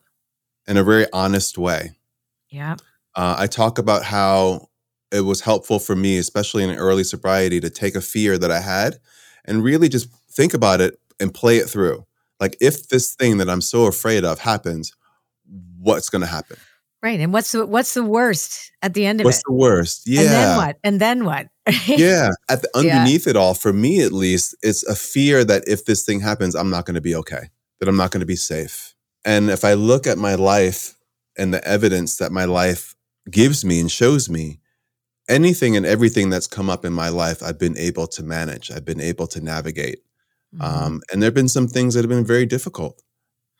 [0.66, 1.98] in a very honest way.
[2.50, 2.80] Yep.
[3.16, 4.69] Uh, I talk about how
[5.12, 8.60] it was helpful for me, especially in early sobriety, to take a fear that I
[8.60, 8.98] had
[9.46, 12.06] and really just think about it and play it through.
[12.40, 14.94] Like, if this thing that I'm so afraid of happens,
[15.80, 16.58] what's going to happen?
[17.02, 17.20] Right.
[17.22, 19.44] And what's the what's the worst at the end of What's it?
[19.48, 20.02] What's the worst?
[20.06, 20.22] Yeah.
[20.22, 20.78] And then what?
[20.84, 21.48] And then what?
[21.88, 22.30] yeah.
[22.50, 22.80] At the, Yeah.
[23.00, 26.56] underneath it all, for me at least, it's a fear that if this thing happens,
[26.56, 27.50] I'm not going to be okay.
[27.80, 28.96] that I'm not going to be safe.
[29.24, 30.98] And if I look at my life
[31.38, 32.96] and the evidence that my life
[33.32, 34.60] gives me and shows me,
[35.30, 38.72] anything and everything that's come up in my life, I've been able to manage.
[38.72, 40.00] I've been able to navigate.
[40.54, 40.62] Mm-hmm.
[40.62, 43.02] Um, and there have been some things that have been very difficult.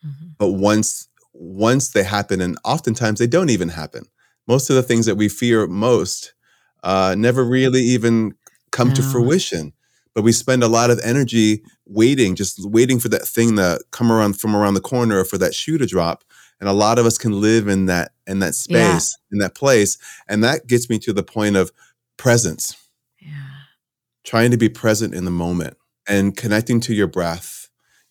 [0.04, 0.30] Mm-hmm.
[0.38, 4.04] But once once they happen, and oftentimes they don't even happen.
[4.46, 6.34] Most of the things that we fear most
[6.82, 8.34] uh, never really even
[8.72, 8.94] come no.
[8.94, 9.72] to fruition.
[10.12, 14.10] But we spend a lot of energy waiting, just waiting for that thing to come
[14.10, 16.24] around from around the corner, or for that shoe to drop.
[16.60, 19.34] And a lot of us can live in that in that space, yeah.
[19.34, 19.96] in that place,
[20.28, 21.72] and that gets me to the point of
[22.16, 22.76] presence.
[23.18, 23.32] Yeah.
[24.24, 27.60] Trying to be present in the moment and connecting to your breath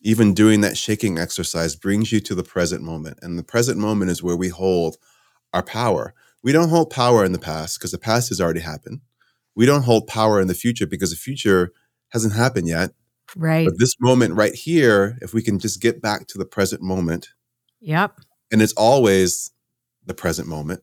[0.02, 3.18] even doing that shaking exercise brings you to the present moment.
[3.22, 4.96] And the present moment is where we hold
[5.52, 6.14] our power.
[6.42, 9.00] We don't hold power in the past because the past has already happened.
[9.54, 11.72] We don't hold power in the future because the future
[12.10, 12.92] hasn't happened yet.
[13.36, 13.66] Right.
[13.66, 17.28] But this moment right here, if we can just get back to the present moment.
[17.80, 18.20] Yep.
[18.52, 19.50] And it's always
[20.06, 20.82] the present moment.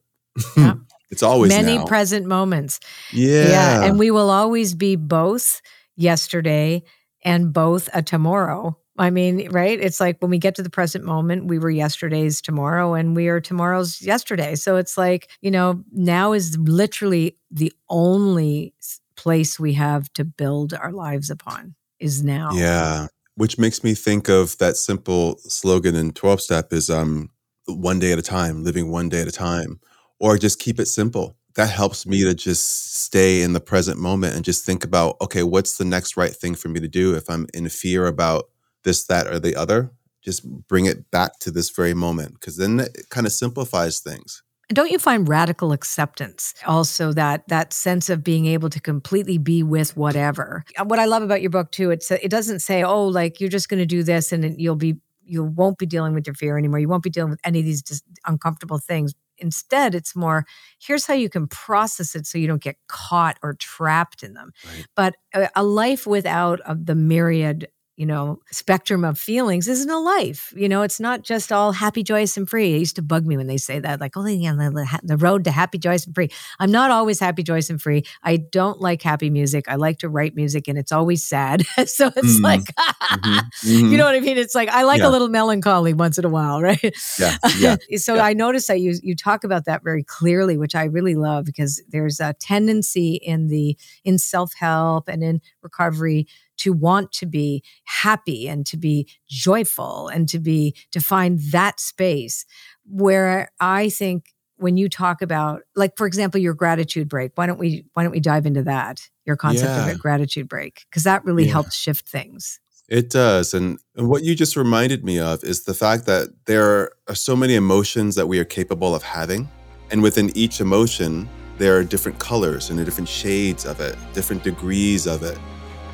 [0.55, 0.77] Yep.
[1.11, 1.85] it's always many now.
[1.85, 2.79] present moments.
[3.11, 3.47] Yeah.
[3.49, 3.83] Yeah.
[3.83, 5.61] And we will always be both
[5.95, 6.83] yesterday
[7.23, 9.79] and both a tomorrow I mean, right?
[9.79, 13.27] It's like when we get to the present moment, we were yesterday's tomorrow and we
[13.27, 14.55] are tomorrow's yesterday.
[14.55, 18.73] So it's like, you know, now is literally the only
[19.15, 22.51] place we have to build our lives upon is now.
[22.53, 23.07] Yeah.
[23.35, 27.29] Which makes me think of that simple slogan in 12 step is um
[27.67, 29.79] one day at a time, living one day at a time,
[30.19, 31.35] or just keep it simple.
[31.55, 35.43] That helps me to just stay in the present moment and just think about, okay,
[35.43, 38.49] what's the next right thing for me to do if I'm in fear about
[38.83, 39.91] this, that, or the other.
[40.21, 44.43] Just bring it back to this very moment because then it kind of simplifies things.
[44.69, 49.63] Don't you find radical acceptance also that that sense of being able to completely be
[49.63, 50.65] with whatever?
[50.77, 53.49] Uh, what I love about your book too, it's it doesn't say, "Oh, like you're
[53.49, 56.57] just going to do this and you'll be you won't be dealing with your fear
[56.57, 56.79] anymore.
[56.79, 60.45] You won't be dealing with any of these just uncomfortable things." Instead, it's more
[60.79, 64.51] here's how you can process it so you don't get caught or trapped in them.
[64.65, 64.87] Right.
[64.95, 69.99] But a, a, life without uh, the myriad you know, spectrum of feelings isn't a
[69.99, 70.53] life.
[70.55, 72.75] You know, it's not just all happy, joyous, and free.
[72.75, 75.43] It used to bug me when they say that, like, oh, yeah, the, the road
[75.45, 76.29] to happy, joyous, and free.
[76.59, 78.03] I'm not always happy, joyous, and free.
[78.23, 79.67] I don't like happy music.
[79.67, 81.65] I like to write music, and it's always sad.
[81.85, 82.43] so it's mm-hmm.
[82.43, 83.39] like, mm-hmm.
[83.67, 83.91] Mm-hmm.
[83.91, 84.37] you know what I mean?
[84.37, 85.07] It's like I like yeah.
[85.07, 86.95] a little melancholy once in a while, right?
[87.19, 87.37] Yeah.
[87.57, 87.77] yeah.
[87.97, 88.23] so yeah.
[88.23, 91.81] I notice that you you talk about that very clearly, which I really love because
[91.89, 97.63] there's a tendency in the in self help and in recovery to want to be
[97.85, 102.45] happy and to be joyful and to be to find that space
[102.85, 107.59] where I think when you talk about like for example your gratitude break why don't
[107.59, 109.87] we why don't we dive into that your concept yeah.
[109.87, 111.51] of a gratitude break because that really yeah.
[111.51, 115.73] helps shift things it does and, and what you just reminded me of is the
[115.73, 119.47] fact that there are so many emotions that we are capable of having
[119.91, 125.05] and within each emotion there are different colors and different shades of it different degrees
[125.05, 125.37] of it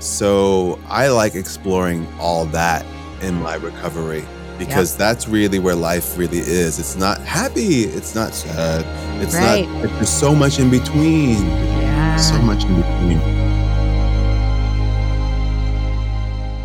[0.03, 2.85] so I like exploring all that
[3.21, 4.25] in my recovery
[4.59, 4.99] because yep.
[4.99, 6.77] that's really where life really is.
[6.77, 8.83] It's not happy, it's not sad,
[9.23, 9.67] it's right.
[9.67, 11.45] not, there's so much in between.
[11.45, 12.17] Yeah.
[12.17, 13.33] So much in between.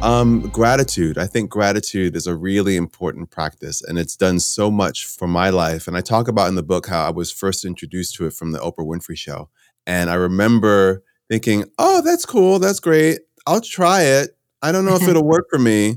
[0.03, 1.16] Um, gratitude.
[1.16, 5.51] I think gratitude is a really important practice and it's done so much for my
[5.51, 5.87] life.
[5.87, 8.51] And I talk about in the book how I was first introduced to it from
[8.51, 9.48] the Oprah Winfrey show.
[9.87, 12.59] And I remember thinking, oh, that's cool.
[12.59, 13.20] That's great.
[13.46, 14.37] I'll try it.
[14.62, 15.96] I don't know if it'll work for me.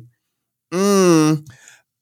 [0.72, 1.48] Mm.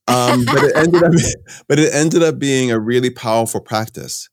[0.08, 1.12] Um, but it ended up,
[1.68, 4.28] but it ended up being a really powerful practice.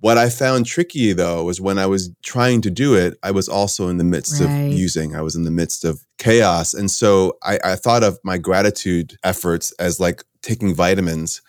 [0.00, 3.48] What I found tricky though was when I was trying to do it, I was
[3.48, 4.50] also in the midst right.
[4.50, 5.14] of using.
[5.14, 9.16] I was in the midst of chaos, and so I, I thought of my gratitude
[9.22, 11.40] efforts as like taking vitamins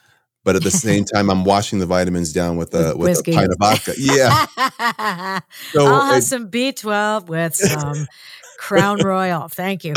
[0.43, 3.51] but at the same time, I'm washing the vitamins down with a with, a pint
[3.51, 3.93] of vodka.
[3.97, 4.45] Yeah.
[5.71, 8.07] so I'll have it, some B12 with some
[8.63, 9.49] Crown Royal.
[9.49, 9.93] Thank you.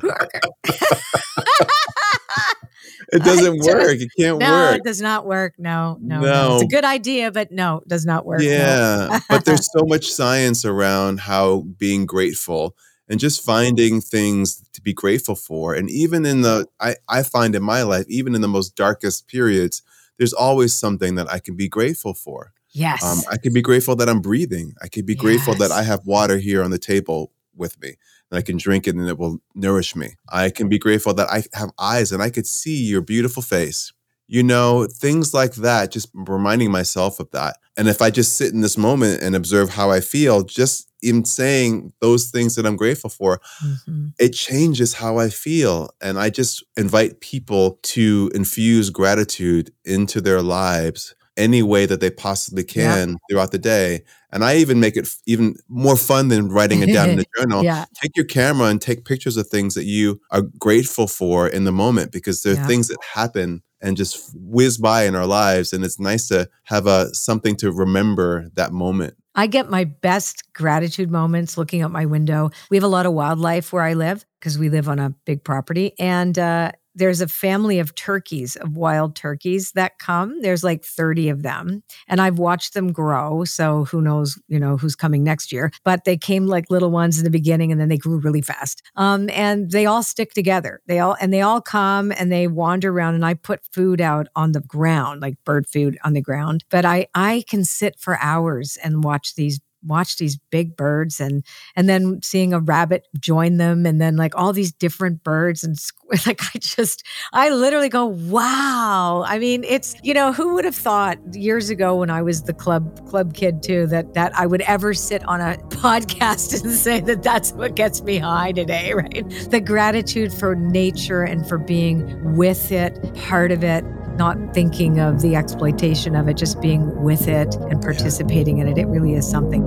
[3.12, 4.00] it doesn't work.
[4.00, 4.40] It can't work.
[4.40, 4.76] no, work.
[4.78, 5.54] it does not work.
[5.56, 6.54] No, no, no, no.
[6.56, 8.42] It's a good idea, but no, it does not work.
[8.42, 9.06] Yeah.
[9.08, 9.18] No.
[9.28, 12.74] but there's so much science around how being grateful
[13.08, 15.72] and just finding things to be grateful for.
[15.74, 19.28] And even in the, I, I find in my life, even in the most darkest
[19.28, 19.80] periods,
[20.18, 22.52] there's always something that I can be grateful for.
[22.70, 23.04] Yes.
[23.04, 24.74] Um, I can be grateful that I'm breathing.
[24.82, 25.22] I can be yes.
[25.22, 27.94] grateful that I have water here on the table with me
[28.30, 30.14] and I can drink it and it will nourish me.
[30.28, 33.92] I can be grateful that I have eyes and I could see your beautiful face.
[34.28, 37.58] You know, things like that, just reminding myself of that.
[37.76, 41.24] And if I just sit in this moment and observe how I feel, just in
[41.24, 44.08] saying those things that I'm grateful for, mm-hmm.
[44.18, 45.90] it changes how I feel.
[46.00, 52.10] And I just invite people to infuse gratitude into their lives any way that they
[52.10, 53.14] possibly can yeah.
[53.28, 54.02] throughout the day.
[54.30, 57.62] And I even make it even more fun than writing it down in a journal.
[57.62, 57.84] Yeah.
[57.94, 61.72] Take your camera and take pictures of things that you are grateful for in the
[61.72, 62.66] moment because there are yeah.
[62.66, 65.72] things that happen and just whiz by in our lives.
[65.72, 69.16] And it's nice to have a something to remember that moment.
[69.34, 72.50] I get my best gratitude moments looking out my window.
[72.70, 75.44] We have a lot of wildlife where I live because we live on a big
[75.44, 75.92] property.
[75.98, 80.40] And uh, there's a family of turkeys, of wild turkeys that come.
[80.40, 81.82] There's like 30 of them.
[82.08, 83.44] And I've watched them grow.
[83.44, 85.70] So who knows, you know, who's coming next year.
[85.84, 88.82] But they came like little ones in the beginning and then they grew really fast.
[88.96, 90.80] Um, and they all stick together.
[90.86, 94.28] They all and they all come and they wander around and I put food out
[94.34, 96.64] on the ground, like bird food on the ground.
[96.70, 101.44] But I I can sit for hours and watch these watch these big birds and
[101.74, 105.76] and then seeing a rabbit join them and then like all these different birds and
[106.26, 109.24] like I just I literally go wow.
[109.26, 112.54] I mean it's you know who would have thought years ago when I was the
[112.54, 117.00] club club kid too that that I would ever sit on a podcast and say
[117.00, 119.28] that that's what gets me high today right?
[119.50, 123.84] The gratitude for nature and for being with it part of it
[124.16, 128.78] not thinking of the exploitation of it, just being with it and participating in it.
[128.78, 129.64] It really is something.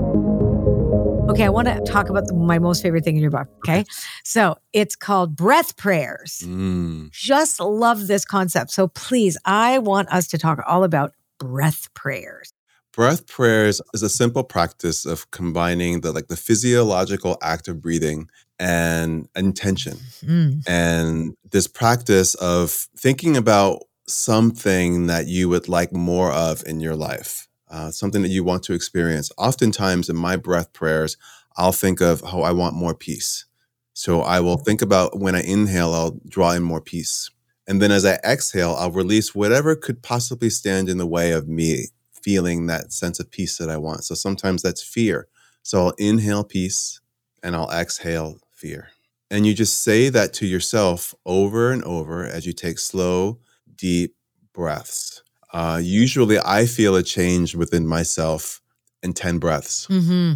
[1.30, 3.48] Okay, I want to talk about the, my most favorite thing in your book.
[3.60, 3.86] Okay.
[4.24, 6.42] So it's called Breath Prayers.
[6.44, 7.12] Mm.
[7.12, 8.72] Just love this concept.
[8.72, 12.52] So please, I want us to talk all about breath prayers.
[12.94, 18.28] Breath prayers is a simple practice of combining the like the physiological act of breathing
[18.58, 19.98] and intention.
[20.26, 20.68] Mm.
[20.68, 26.95] And this practice of thinking about something that you would like more of in your
[26.95, 29.32] life, uh, something that you want to experience.
[29.38, 31.17] Oftentimes in my breath prayers,
[31.58, 33.45] I'll think of, oh, I want more peace.
[33.93, 37.30] So I will think about when I inhale, I'll draw in more peace.
[37.67, 41.48] And then as I exhale, I'll release whatever could possibly stand in the way of
[41.48, 44.04] me feeling that sense of peace that I want.
[44.04, 45.28] So sometimes that's fear.
[45.63, 47.00] So I'll inhale peace
[47.43, 48.89] and I'll exhale fear.
[49.30, 53.39] And you just say that to yourself over and over as you take slow,
[53.80, 54.15] deep
[54.54, 55.24] breaths.
[55.52, 58.62] Uh, usually, I feel a change within myself
[59.02, 59.88] in 10 breaths.
[59.88, 60.34] Mm-hmm.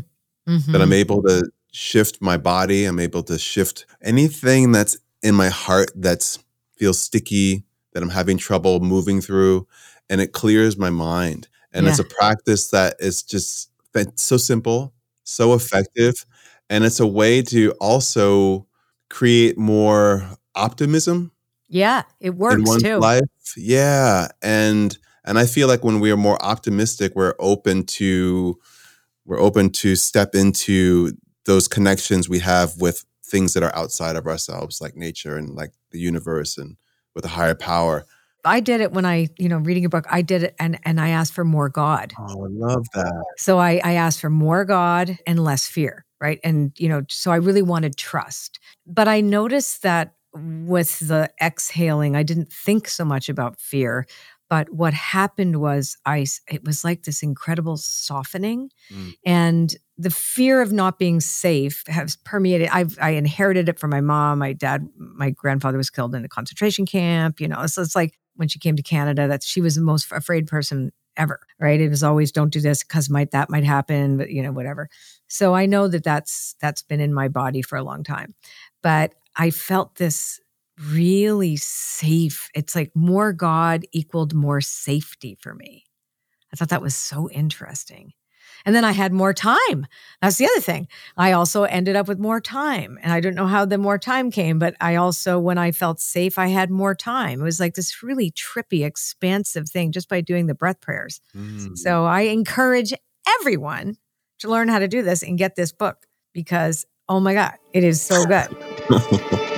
[0.52, 0.72] Mm-hmm.
[0.72, 0.94] That I'm mm-hmm.
[0.94, 2.86] able to shift my body.
[2.86, 6.38] I'm able to shift anything that's in my heart that
[6.78, 9.68] feels sticky, that I'm having trouble moving through,
[10.10, 11.48] and it clears my mind.
[11.72, 11.92] And yeah.
[11.92, 13.70] it's a practice that is just
[14.16, 16.26] so simple, so effective.
[16.70, 18.68] And it's a way to also
[19.10, 21.32] create more optimism
[21.74, 23.00] yeah, it works too.
[23.00, 23.24] Life.
[23.58, 28.60] Yeah, and and I feel like when we are more optimistic, we're open to
[29.26, 31.14] we're open to step into
[31.46, 35.72] those connections we have with things that are outside of ourselves, like nature and like
[35.92, 36.78] the universe and
[37.16, 38.06] with a higher power.
[38.46, 41.02] I did it when I, you know, reading a book, I did it and and
[41.02, 42.14] I asked for more God.
[42.20, 43.24] Oh, I love that.
[43.38, 46.40] So I, I asked for more God and less fear, right?
[46.44, 48.60] And, you know, so I really wanted trust.
[48.86, 54.06] But I noticed that with the exhaling, I didn't think so much about fear.
[54.50, 58.70] But what happened was I it was like this incredible softening.
[58.92, 59.14] Mm.
[59.26, 62.70] And the fear of not being safe has permeated.
[62.72, 64.40] I've I inherited it from my mom.
[64.40, 67.66] My dad, my grandfather was killed in a concentration camp, you know.
[67.68, 70.92] So it's like when she came to Canada, that she was the most afraid person
[71.18, 71.80] ever, right?
[71.80, 74.90] It was always don't do this because might that might happen, but you know, whatever.
[75.28, 78.34] So I know that that's that's been in my body for a long time.
[78.82, 80.40] But I felt this
[80.90, 82.50] really safe.
[82.54, 85.86] It's like more God equaled more safety for me.
[86.52, 88.14] I thought that was so interesting.
[88.66, 89.88] And then I had more time.
[90.22, 90.88] That's the other thing.
[91.18, 92.98] I also ended up with more time.
[93.02, 96.00] And I don't know how the more time came, but I also, when I felt
[96.00, 97.42] safe, I had more time.
[97.42, 101.20] It was like this really trippy, expansive thing just by doing the breath prayers.
[101.36, 101.78] Mm.
[101.78, 102.94] So I encourage
[103.42, 103.98] everyone
[104.40, 107.84] to learn how to do this and get this book because, oh my God, it
[107.84, 108.48] is so good.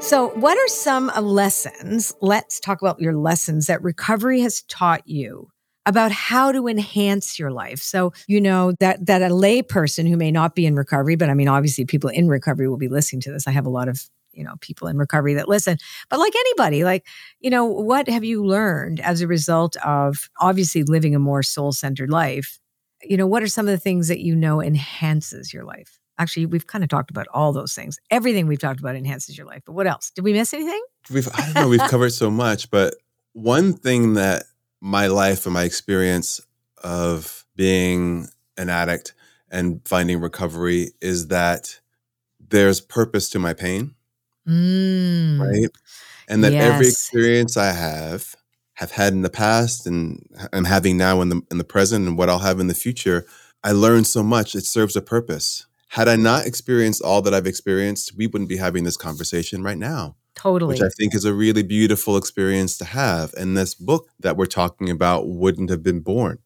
[0.00, 2.14] So, what are some uh, lessons?
[2.22, 5.50] Let's talk about your lessons that recovery has taught you
[5.84, 7.80] about how to enhance your life.
[7.82, 11.28] So, you know, that that a lay person who may not be in recovery, but
[11.28, 13.46] I mean obviously people in recovery will be listening to this.
[13.46, 14.00] I have a lot of,
[14.32, 15.76] you know, people in recovery that listen.
[16.08, 17.04] But like anybody, like,
[17.40, 22.08] you know, what have you learned as a result of obviously living a more soul-centered
[22.08, 22.60] life?
[23.02, 25.98] You know, what are some of the things that you know enhances your life?
[26.18, 27.98] Actually, we've kind of talked about all those things.
[28.10, 29.62] Everything we've talked about enhances your life.
[29.64, 30.10] But what else?
[30.10, 30.82] Did we miss anything?
[31.10, 32.94] we've I don't know we've covered so much, but
[33.32, 34.44] one thing that
[34.80, 36.40] my life and my experience
[36.82, 39.14] of being an addict
[39.50, 41.80] and finding recovery is that
[42.50, 43.94] there's purpose to my pain,
[44.46, 45.70] Mm, right?
[46.28, 48.34] And that every experience I have
[48.78, 52.16] have had in the past and I'm having now in the in the present and
[52.16, 53.26] what I'll have in the future,
[53.64, 54.54] I learned so much.
[54.54, 55.66] It serves a purpose.
[55.88, 59.78] Had I not experienced all that I've experienced, we wouldn't be having this conversation right
[59.78, 60.74] now Totally.
[60.74, 63.34] which I think is a really beautiful experience to have.
[63.34, 66.38] And this book that we're talking about wouldn't have been born.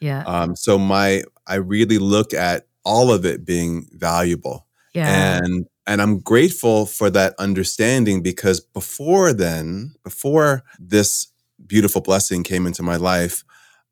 [0.00, 0.22] yeah.
[0.26, 5.40] Um, so my, I really look at all of it being valuable, yeah.
[5.42, 11.29] and and I'm grateful for that understanding because before then, before this
[11.66, 13.44] beautiful blessing came into my life,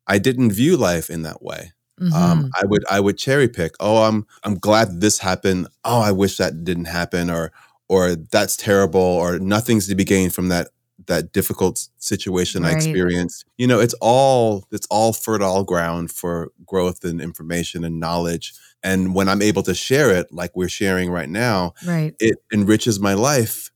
[0.07, 1.73] I didn't view life in that way.
[1.99, 2.13] Mhm.
[2.13, 3.75] Um, I would I would cherry pick.
[3.79, 5.67] Oh, I'm I'm glad this happened.
[5.83, 7.51] Oh, I wish that didn't happen, or
[7.89, 10.69] or that's terrible, or nothing's to be gained from that
[11.07, 13.45] that difficult situation I experienced.
[13.57, 18.53] You know, it's all it's all fertile ground for growth and information and knowledge.
[18.81, 22.15] And when I'm able to share it, like we're sharing right now, right.
[22.19, 23.71] it enriches my life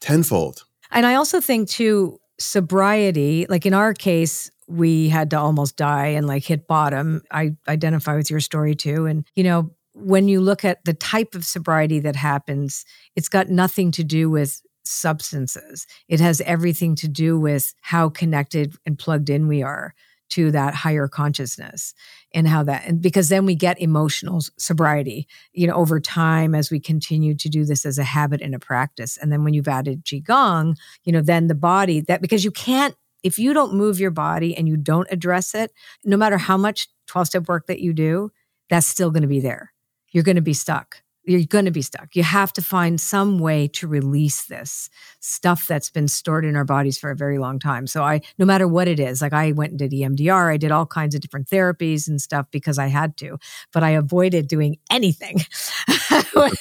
[0.00, 0.64] tenfold.
[0.90, 6.08] And I also think too, sobriety, like in our case, we had to almost die
[6.08, 7.22] and like hit bottom.
[7.30, 9.06] I identify with your story too.
[9.06, 12.84] And, you know, when you look at the type of sobriety that happens,
[13.14, 15.86] it's got nothing to do with substances.
[16.08, 19.94] It has everything to do with how connected and plugged in we are
[20.30, 21.94] to that higher consciousness
[22.34, 26.70] and how that and because then we get emotional sobriety you know over time as
[26.70, 29.16] we continue to do this as a habit and a practice.
[29.16, 32.94] And then when you've added qigong you know then the body that because you can't
[33.22, 35.72] if you don't move your body and you don't address it
[36.04, 38.30] no matter how much 12 step work that you do
[38.68, 39.72] that's still going to be there.
[40.12, 42.14] You're going to be stuck you're going to be stuck.
[42.14, 44.88] You have to find some way to release this
[45.20, 47.86] stuff that's been stored in our bodies for a very long time.
[47.86, 50.70] So i no matter what it is like i went and did emdr i did
[50.70, 53.38] all kinds of different therapies and stuff because i had to
[53.72, 55.38] but i avoided doing anything.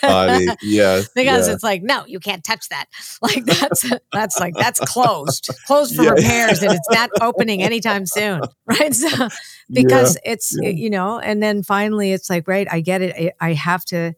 [0.02, 1.54] Body, yes, because yeah.
[1.54, 2.86] it's like no you can't touch that.
[3.22, 5.50] Like that's that's like that's closed.
[5.68, 6.12] Closed for Yeah.
[6.12, 8.94] repairs and it's not opening anytime soon right?
[8.94, 9.30] So
[9.72, 10.70] because it's yeah.
[10.70, 13.34] you know and then finally it's like right i get it.
[13.42, 14.16] I, I have to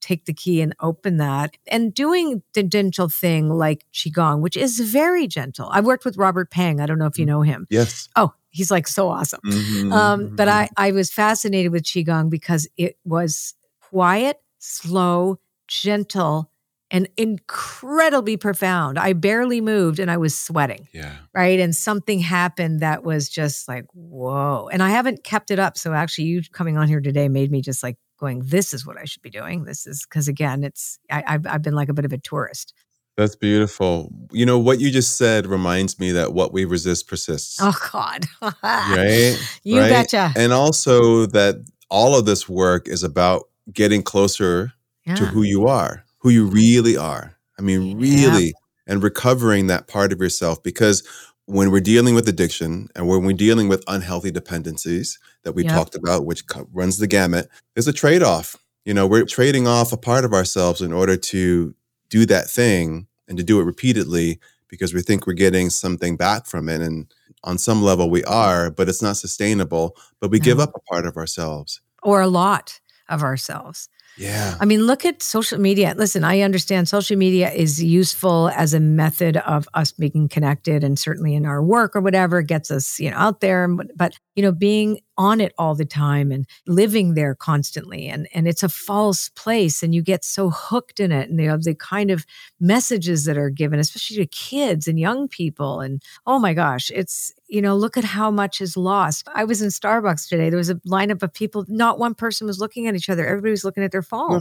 [0.00, 4.80] take the key and open that and doing the gentle thing like qigong which is
[4.80, 8.08] very gentle i worked with robert peng i don't know if you know him yes.
[8.16, 10.48] oh he's like so awesome Mhm, um, but.
[10.50, 15.38] I, I was fascinated with Qigong because it was quiet, slow,
[15.68, 16.50] gentle,
[16.90, 18.98] and incredibly profound.
[18.98, 21.16] I barely moved and I was sweating, yeah.
[21.32, 21.60] right?
[21.60, 24.68] And something happened that was just like, whoa.
[24.72, 25.78] And I haven't kept it up.
[25.78, 28.96] So actually, you coming on here today made me just like going, this is what
[28.98, 29.64] I should be doing.
[29.64, 32.74] This is because again, it's, I, I've, I've been like a bit of a tourist.
[33.16, 34.12] That's beautiful.
[34.30, 37.58] You know, what you just said reminds me that what we resist persists.
[37.60, 38.24] Oh, God.
[38.62, 39.36] right?
[39.64, 39.90] you right?
[39.90, 40.32] betcha.
[40.36, 41.56] And also that
[41.90, 44.72] all of this work is about getting closer
[45.04, 45.16] Yeah.
[45.16, 47.36] to who you are, who you really are.
[47.58, 48.54] I mean, really,
[48.86, 51.02] and recovering that part of yourself because
[51.50, 55.72] when we're dealing with addiction and when we're dealing with unhealthy dependencies that we Yep.
[55.72, 58.56] talked about, which runs the gamut, there's a trade off.
[58.84, 61.74] You know, we're trading off a part of ourselves in order to
[62.08, 66.46] do that thing and to do it repeatedly because we think we're getting something back
[66.46, 66.80] from it.
[66.80, 67.12] And
[67.44, 69.96] on some level, we are, but it's not sustainable.
[70.20, 71.80] But we give up a part of ourselves.
[72.02, 72.80] or a lot
[73.10, 73.88] of ourselves.
[74.20, 74.56] Yeah.
[74.60, 75.94] I mean, look at social media.
[75.96, 80.98] Listen, I understand social media is useful as a method of us being connected and
[80.98, 83.66] certainly in our work or whatever gets us, you know, out there.
[83.96, 88.08] But, you know, being on it all the time and living there constantly.
[88.08, 91.46] And and it's a false place and you get so hooked in it and you
[91.48, 92.24] know the kind of
[92.58, 97.34] messages that are given especially to kids and young people and oh my gosh it's
[97.48, 99.28] you know look at how much is lost.
[99.34, 100.48] I was in starbucks today.
[100.48, 101.66] There was a lineup of people.
[101.68, 103.26] Not one person was looking at each other.
[103.26, 104.40] Everybody was looking at their phone.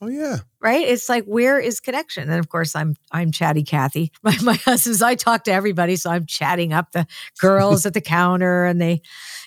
[0.00, 0.36] Oh yeah.
[0.60, 0.86] right?
[0.86, 2.30] It's like where is connection?
[2.30, 4.12] And of course i'm i'm chatty kathy.
[4.22, 7.06] My, my husband's i talk to everybody so i'm chatting up the
[7.40, 9.00] girls at the counter and they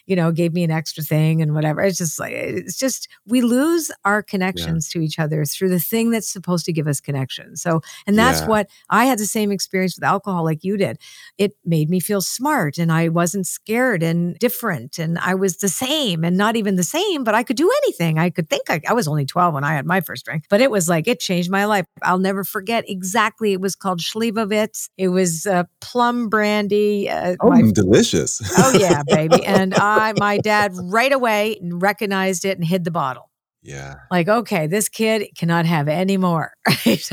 [0.08, 1.82] you know gave me an extra thing and whatever.
[1.82, 6.10] It's just like it's just we lose our connections to each other through the thing
[6.12, 7.56] that's supposed to give us connection.
[7.56, 8.48] So and that's Yeah.
[8.48, 10.98] what i had the same experience with alcohol like you did.
[11.38, 15.70] It made me feel smart and i wasn't scared and different and i was the
[15.70, 18.18] same and not even the same but i could do anything.
[18.20, 20.62] I could think i, I was only 12 when i had my first drink but
[20.62, 24.90] it was like it changed my life i'll never forget exactly it was called Schlivovitz.
[24.98, 28.42] it was uh, plum brandy uh, Oh, my- delicious.
[28.58, 33.30] oh yeah baby and i my dad right away recognized it and hid the bottle
[33.64, 33.96] Yeah.
[34.10, 36.54] Like, okay, this kid cannot have any more.
[36.86, 37.08] Right?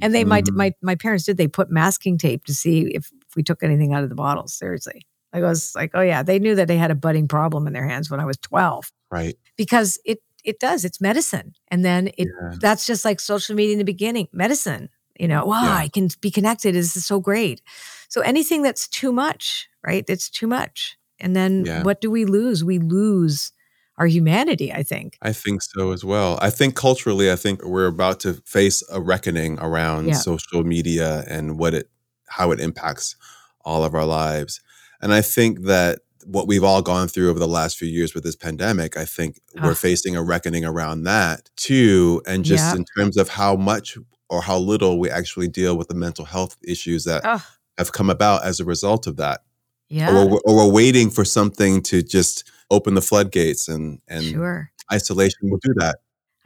[0.00, 0.54] and they, my, Mhm.
[0.54, 3.92] my, my parents did, they put masking tape to see if, if we took anything
[3.92, 4.54] out of the bottles.
[4.54, 5.02] Seriously.
[5.32, 7.72] Like, I was like, oh yeah, they knew that they had a budding problem in
[7.72, 9.36] their hands when I was 12 Right.
[9.56, 11.52] because it, it does, it's medicine.
[11.68, 12.54] And then it, Yeah.
[12.60, 14.88] that's just like social media in the beginning, medicine,
[15.18, 15.76] you know, wow, Yeah.
[15.84, 16.74] I can be connected.
[16.74, 17.60] This is so great.
[18.08, 20.04] So anything that's too much, right?
[20.08, 20.96] It's too much.
[21.20, 21.82] And then Yeah.
[21.82, 22.64] what do we lose?
[22.64, 23.52] We lose
[23.98, 25.18] our humanity, I think.
[25.22, 26.38] I think so as well.
[26.40, 31.58] I think culturally, I think we're about to face a reckoning around social media and
[31.58, 31.90] what it,
[32.28, 33.16] how it impacts
[33.64, 34.60] all of our lives.
[35.02, 38.24] And I think that what we've all gone through over the last few years with
[38.24, 39.74] this pandemic, I think we're ah.
[39.74, 42.22] facing a reckoning around that too.
[42.26, 42.76] And just Yeah.
[42.76, 43.96] in terms of how much
[44.28, 47.42] or how little we actually deal with the mental health issues that Oh,
[47.78, 49.40] have come about as a result of that.
[49.88, 50.10] yeah.
[50.10, 54.70] Or, we're, or we're waiting for something to just open the floodgates and, and sure.
[54.92, 55.96] isolation will do that.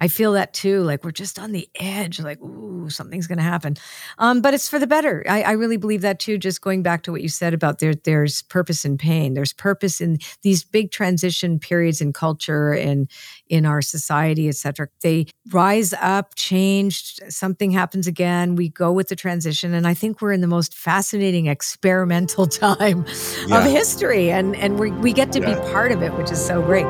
[0.02, 0.82] I feel that too.
[0.82, 3.76] Like we're just on the edge, like, ooh, something's going to happen.
[4.18, 5.22] Um, but it's for the better.
[5.28, 6.38] I, I really believe that too.
[6.38, 9.34] Just going back to what you said about there, there's purpose in pain.
[9.34, 13.08] There's purpose in these big transition periods in culture and
[13.48, 14.88] in our society, et cetera.
[15.02, 18.56] They rise up, change, something happens again.
[18.56, 19.72] We go with the transition.
[19.72, 23.06] And I think we're in the most fascinating experimental time
[23.46, 23.64] Yeah.
[23.64, 24.32] of history.
[24.32, 25.54] And, and we, we get to Yeah.
[25.54, 26.86] be part of it, which is so great.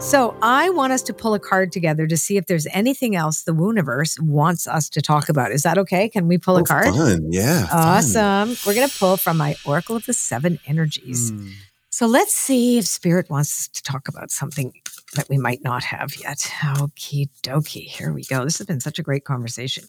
[0.00, 3.42] So I want us to pull a card together to see if there's anything else
[3.42, 5.50] the Wooniverse wants us to talk about.
[5.50, 6.08] Is that okay?
[6.08, 6.86] Can we pull Oh, a card?
[6.94, 7.26] Fun.
[7.32, 7.66] Yeah.
[7.66, 7.78] fun.
[7.78, 8.56] Awesome.
[8.64, 11.32] We're going to pull from my Oracle of the Seven Energies.
[11.32, 11.50] Mm.
[11.90, 14.72] So let's see if Spirit wants to talk about something
[15.14, 16.38] that we might not have yet.
[16.62, 17.84] Okie dokie.
[17.86, 18.44] Here we go.
[18.44, 19.84] This has been such a great conversation.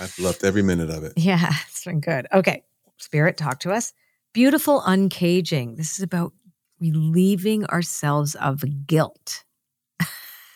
[0.00, 1.12] I've loved every minute of it.
[1.16, 2.26] Yeah, it's been good.
[2.34, 2.64] Okay.
[2.98, 3.92] Spirit, talk to us.
[4.32, 5.76] Beautiful uncaging.
[5.76, 6.32] This is about
[6.80, 9.43] relieving ourselves of guilt.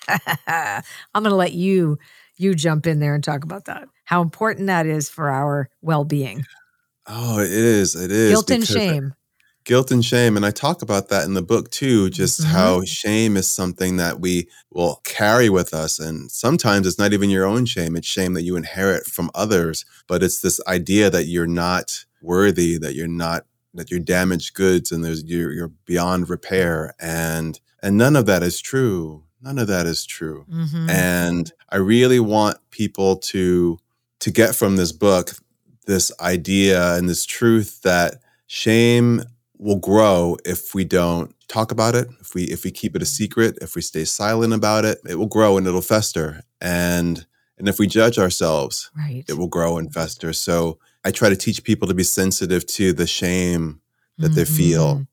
[0.46, 1.98] I'm going to let you
[2.36, 3.88] you jump in there and talk about that.
[4.04, 6.44] How important that is for our well-being.
[7.06, 7.96] Oh, it is.
[7.96, 8.30] It is.
[8.30, 9.14] Guilt and shame.
[9.64, 10.36] Guilt and shame.
[10.36, 12.44] And I talk about that in the book too, just Mhm.
[12.44, 15.98] how shame is something that we will carry with us.
[15.98, 19.84] And sometimes it's not even your own shame, it's shame that you inherit from others.
[20.06, 23.44] But it's this idea that you're not worthy, that you're not
[23.74, 28.42] that you're damaged goods and there's you're, you're beyond repair and and none of that
[28.42, 30.88] is true none of that is true Mhm.
[30.90, 33.78] and i really want people to
[34.20, 35.32] to get from this book
[35.86, 38.16] this idea and this truth that
[38.46, 39.22] shame
[39.58, 43.06] will grow if we don't talk about it if we if we keep it a
[43.06, 47.26] secret if we stay silent about it it will grow and it'll fester and
[47.58, 49.24] and if we judge ourselves right.
[49.28, 52.92] it will grow and fester so i try to teach people to be sensitive to
[52.92, 53.80] the shame
[54.18, 55.06] that they feel Mhm.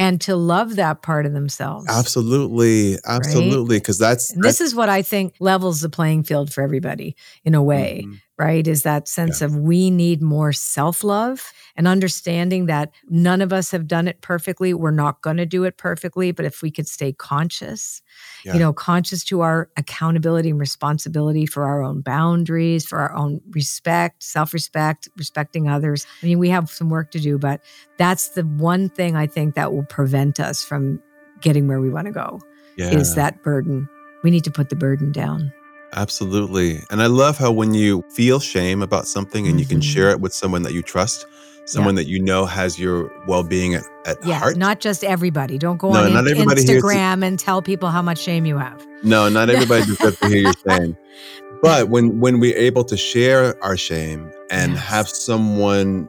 [0.00, 1.86] And to love that part of themselves.
[1.88, 6.62] absolutely absolutely because that's And this is what I think levels the playing field for
[6.62, 8.04] everybody in a way.
[8.06, 8.20] Mhm.
[8.40, 8.66] Right?
[8.66, 13.70] Is that sense of we need more self love and understanding that none of us
[13.70, 14.72] have done it perfectly.
[14.72, 18.00] We're not going to do it perfectly, but if we could stay conscious,
[18.42, 18.54] Yeah.
[18.54, 23.42] you know, conscious to our accountability and responsibility for our own boundaries, for our own
[23.50, 26.06] respect, self respect, respecting others.
[26.22, 27.60] I mean, we have some work to do, but
[27.98, 30.98] that's the one thing I think that will prevent us from
[31.42, 32.40] getting where we want to go
[32.78, 32.88] yeah.
[32.88, 33.86] is that burden.
[34.24, 35.52] We need to put the burden down.
[35.94, 36.82] Absolutely.
[36.90, 39.82] And I love how when you feel shame about something and you can Mhm.
[39.92, 41.26] share it with someone that you trust,
[41.66, 44.56] someone that you know has your well being at, at Yeah, heart.
[44.56, 45.58] not just everybody.
[45.58, 46.64] Don't go No, on not in- everybody.
[46.64, 48.84] Instagram and tell people how much shame you have.
[49.02, 50.96] no, not everybody deserves to hear your shame.
[51.62, 54.82] But when when we're able to share our shame and Yes.
[54.84, 56.08] have someone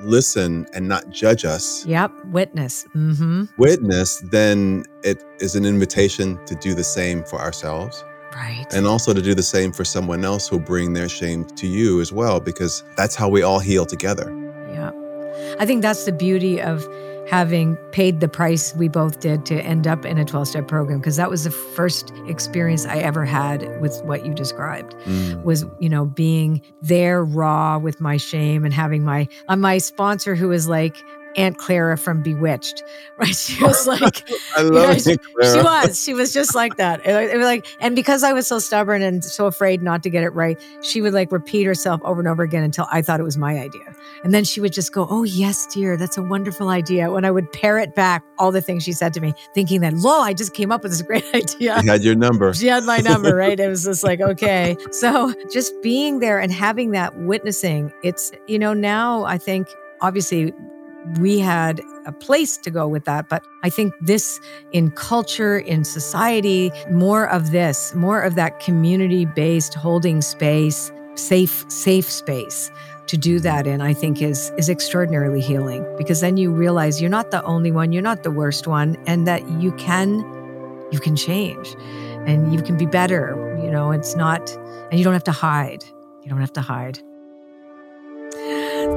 [0.00, 2.84] listen and not judge us, Yep, witness.
[2.96, 3.44] Mm-hmm.
[3.58, 8.04] witness, then it is an invitation to do the same for ourselves.
[8.38, 8.66] Right.
[8.72, 12.00] and also to do the same for someone else who'll bring their shame to you
[12.00, 14.32] as well because that's how we all heal together
[14.70, 14.92] yeah.
[15.58, 16.86] I think that's the beauty of
[17.28, 20.98] having paid the price we both did to end up in a 12 step program
[20.98, 24.94] because that was the first experience I ever had with what you described.
[25.04, 25.42] Mm.
[25.44, 30.34] was you know being there raw with my shame and having my uh, my sponsor
[30.34, 30.96] who was like
[31.36, 32.82] aunt clara from bewitched
[33.18, 35.62] right she was like i love she- it she Clara.
[35.64, 38.58] was she was just like that it, it was like and because i was so
[38.58, 42.20] stubborn and so afraid not to get it right she would like repeat herself over
[42.20, 44.92] and over again until i thought it was my idea and then she would just
[44.92, 48.60] go oh yes dear that's a wonderful idea when i would parrot back all the
[48.60, 51.24] things she said to me thinking that lo i just came up with this great
[51.34, 53.58] idea He had your number she had my number, right?
[53.58, 54.76] It was just like, okay.
[54.90, 59.68] So just being there and having that witnessing, it's, you know, now I think
[60.00, 60.52] obviously
[61.18, 63.28] we had a place to go with that.
[63.28, 64.40] But I think this
[64.72, 71.64] in culture, in society, more of this, more of that community based holding space, safe,
[71.68, 72.70] safe space
[73.06, 77.10] to do that in, I think is is extraordinarily healing because then you realize you're
[77.10, 80.20] not the only one, you're not the worst one, and that you can
[80.92, 81.74] you can change
[82.26, 83.58] and you can be better.
[83.62, 84.50] You know, it's not
[84.90, 85.84] and you don't have to hide.
[86.22, 87.00] You don't have to hide.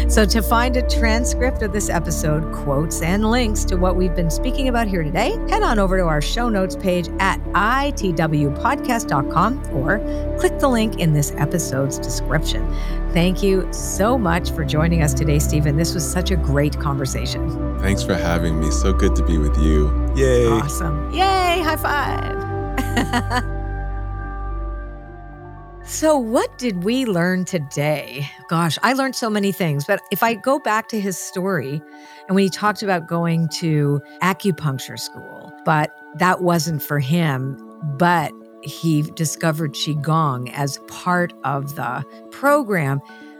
[0.09, 4.29] So to find a transcript of this episode, quotes, and links to what we've been
[4.29, 9.99] speaking about here today, head on over to our show notes page at itwpodcast.com or
[10.39, 12.67] click the link in this episode's description.
[13.11, 15.77] Thank you so much for joining us today, Steven.
[15.77, 17.77] This was such a great conversation.
[17.79, 18.71] Thanks for having me.
[18.71, 20.11] So good to be with you.
[20.15, 20.47] Yay.
[20.47, 21.11] Awesome.
[21.11, 21.61] Yay.
[21.63, 23.43] High five.
[25.93, 28.27] So, what did we learn today?
[28.49, 29.85] Gosh, I learned so many things.
[29.85, 31.83] But if I go back to his story,
[32.27, 37.59] and when he talked about going to acupuncture school, but that wasn't for him,
[37.99, 38.31] but
[38.63, 42.99] he discovered Qigong as part of the program,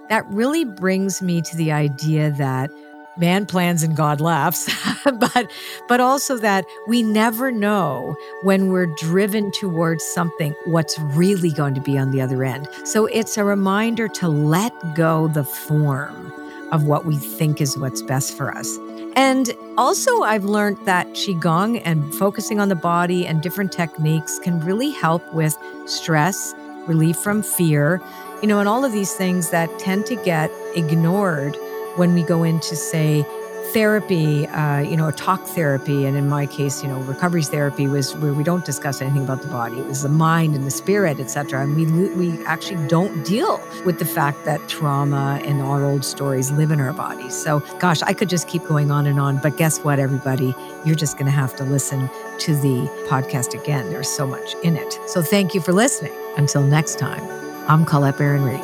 [0.10, 2.70] that really brings me to the idea that
[3.18, 4.70] man plans and God laughs,
[5.04, 5.52] but
[5.88, 11.82] but also that we never know when we're driven towards something what's really going to
[11.82, 12.68] be on the other end.
[12.86, 16.32] So it's a reminder to let go the form
[16.72, 18.78] of what we think is what's best for us.
[19.16, 24.60] And also, I've learned that Qigong and focusing on the body and different techniques can
[24.60, 25.56] really help with
[25.86, 26.56] stress,
[26.88, 28.02] relief from fear,
[28.42, 31.56] you know, and all of these things that tend to get ignored
[31.96, 33.26] when we go into, say,
[33.74, 38.16] therapy, uh, you know, talk therapy, and in my case, you know, recovery therapy was
[38.18, 39.80] where we don't discuss anything about the body.
[39.80, 41.64] It was the mind and the spirit, etc.
[41.64, 46.52] And we we actually don't deal with the fact that trauma and our old stories
[46.52, 47.34] live in our bodies.
[47.34, 49.40] So, gosh, I could just keep going on and on.
[49.40, 50.56] But guess what, everybody?
[50.86, 53.90] You're just going to have to listen to the podcast again.
[53.90, 55.00] There's so much in it.
[55.08, 56.14] So, thank you for listening.
[56.38, 57.24] Until next time,
[57.68, 58.62] I'm Colette Baron-Reid.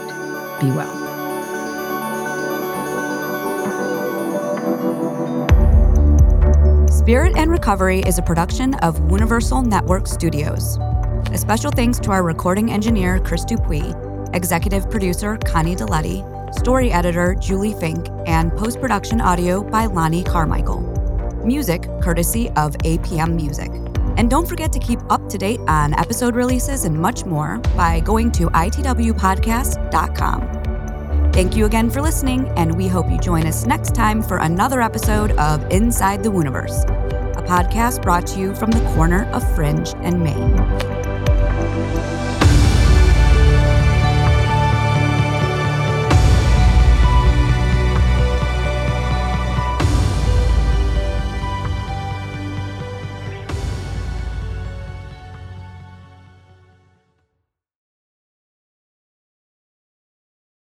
[0.62, 0.99] Be well.
[7.10, 10.78] Spirit and Recovery is a production of Universal Network Studios.
[11.32, 13.96] A special thanks to our recording engineer, Chris Dupuis,
[14.36, 20.82] executive producer, Connie Deletti, story editor, Julie Fink, and post production audio by Lonnie Carmichael.
[21.44, 23.72] Music courtesy of APM Music.
[24.18, 28.02] And don't forget to keep up to date on episode releases and much more by
[28.02, 30.59] going to itwpodcast.com.
[31.40, 34.82] Thank you again for listening, and we hope you join us next time for another
[34.82, 39.88] episode of Inside the Universe a podcast brought to you from the corner of Fringe
[40.02, 40.99] and Main.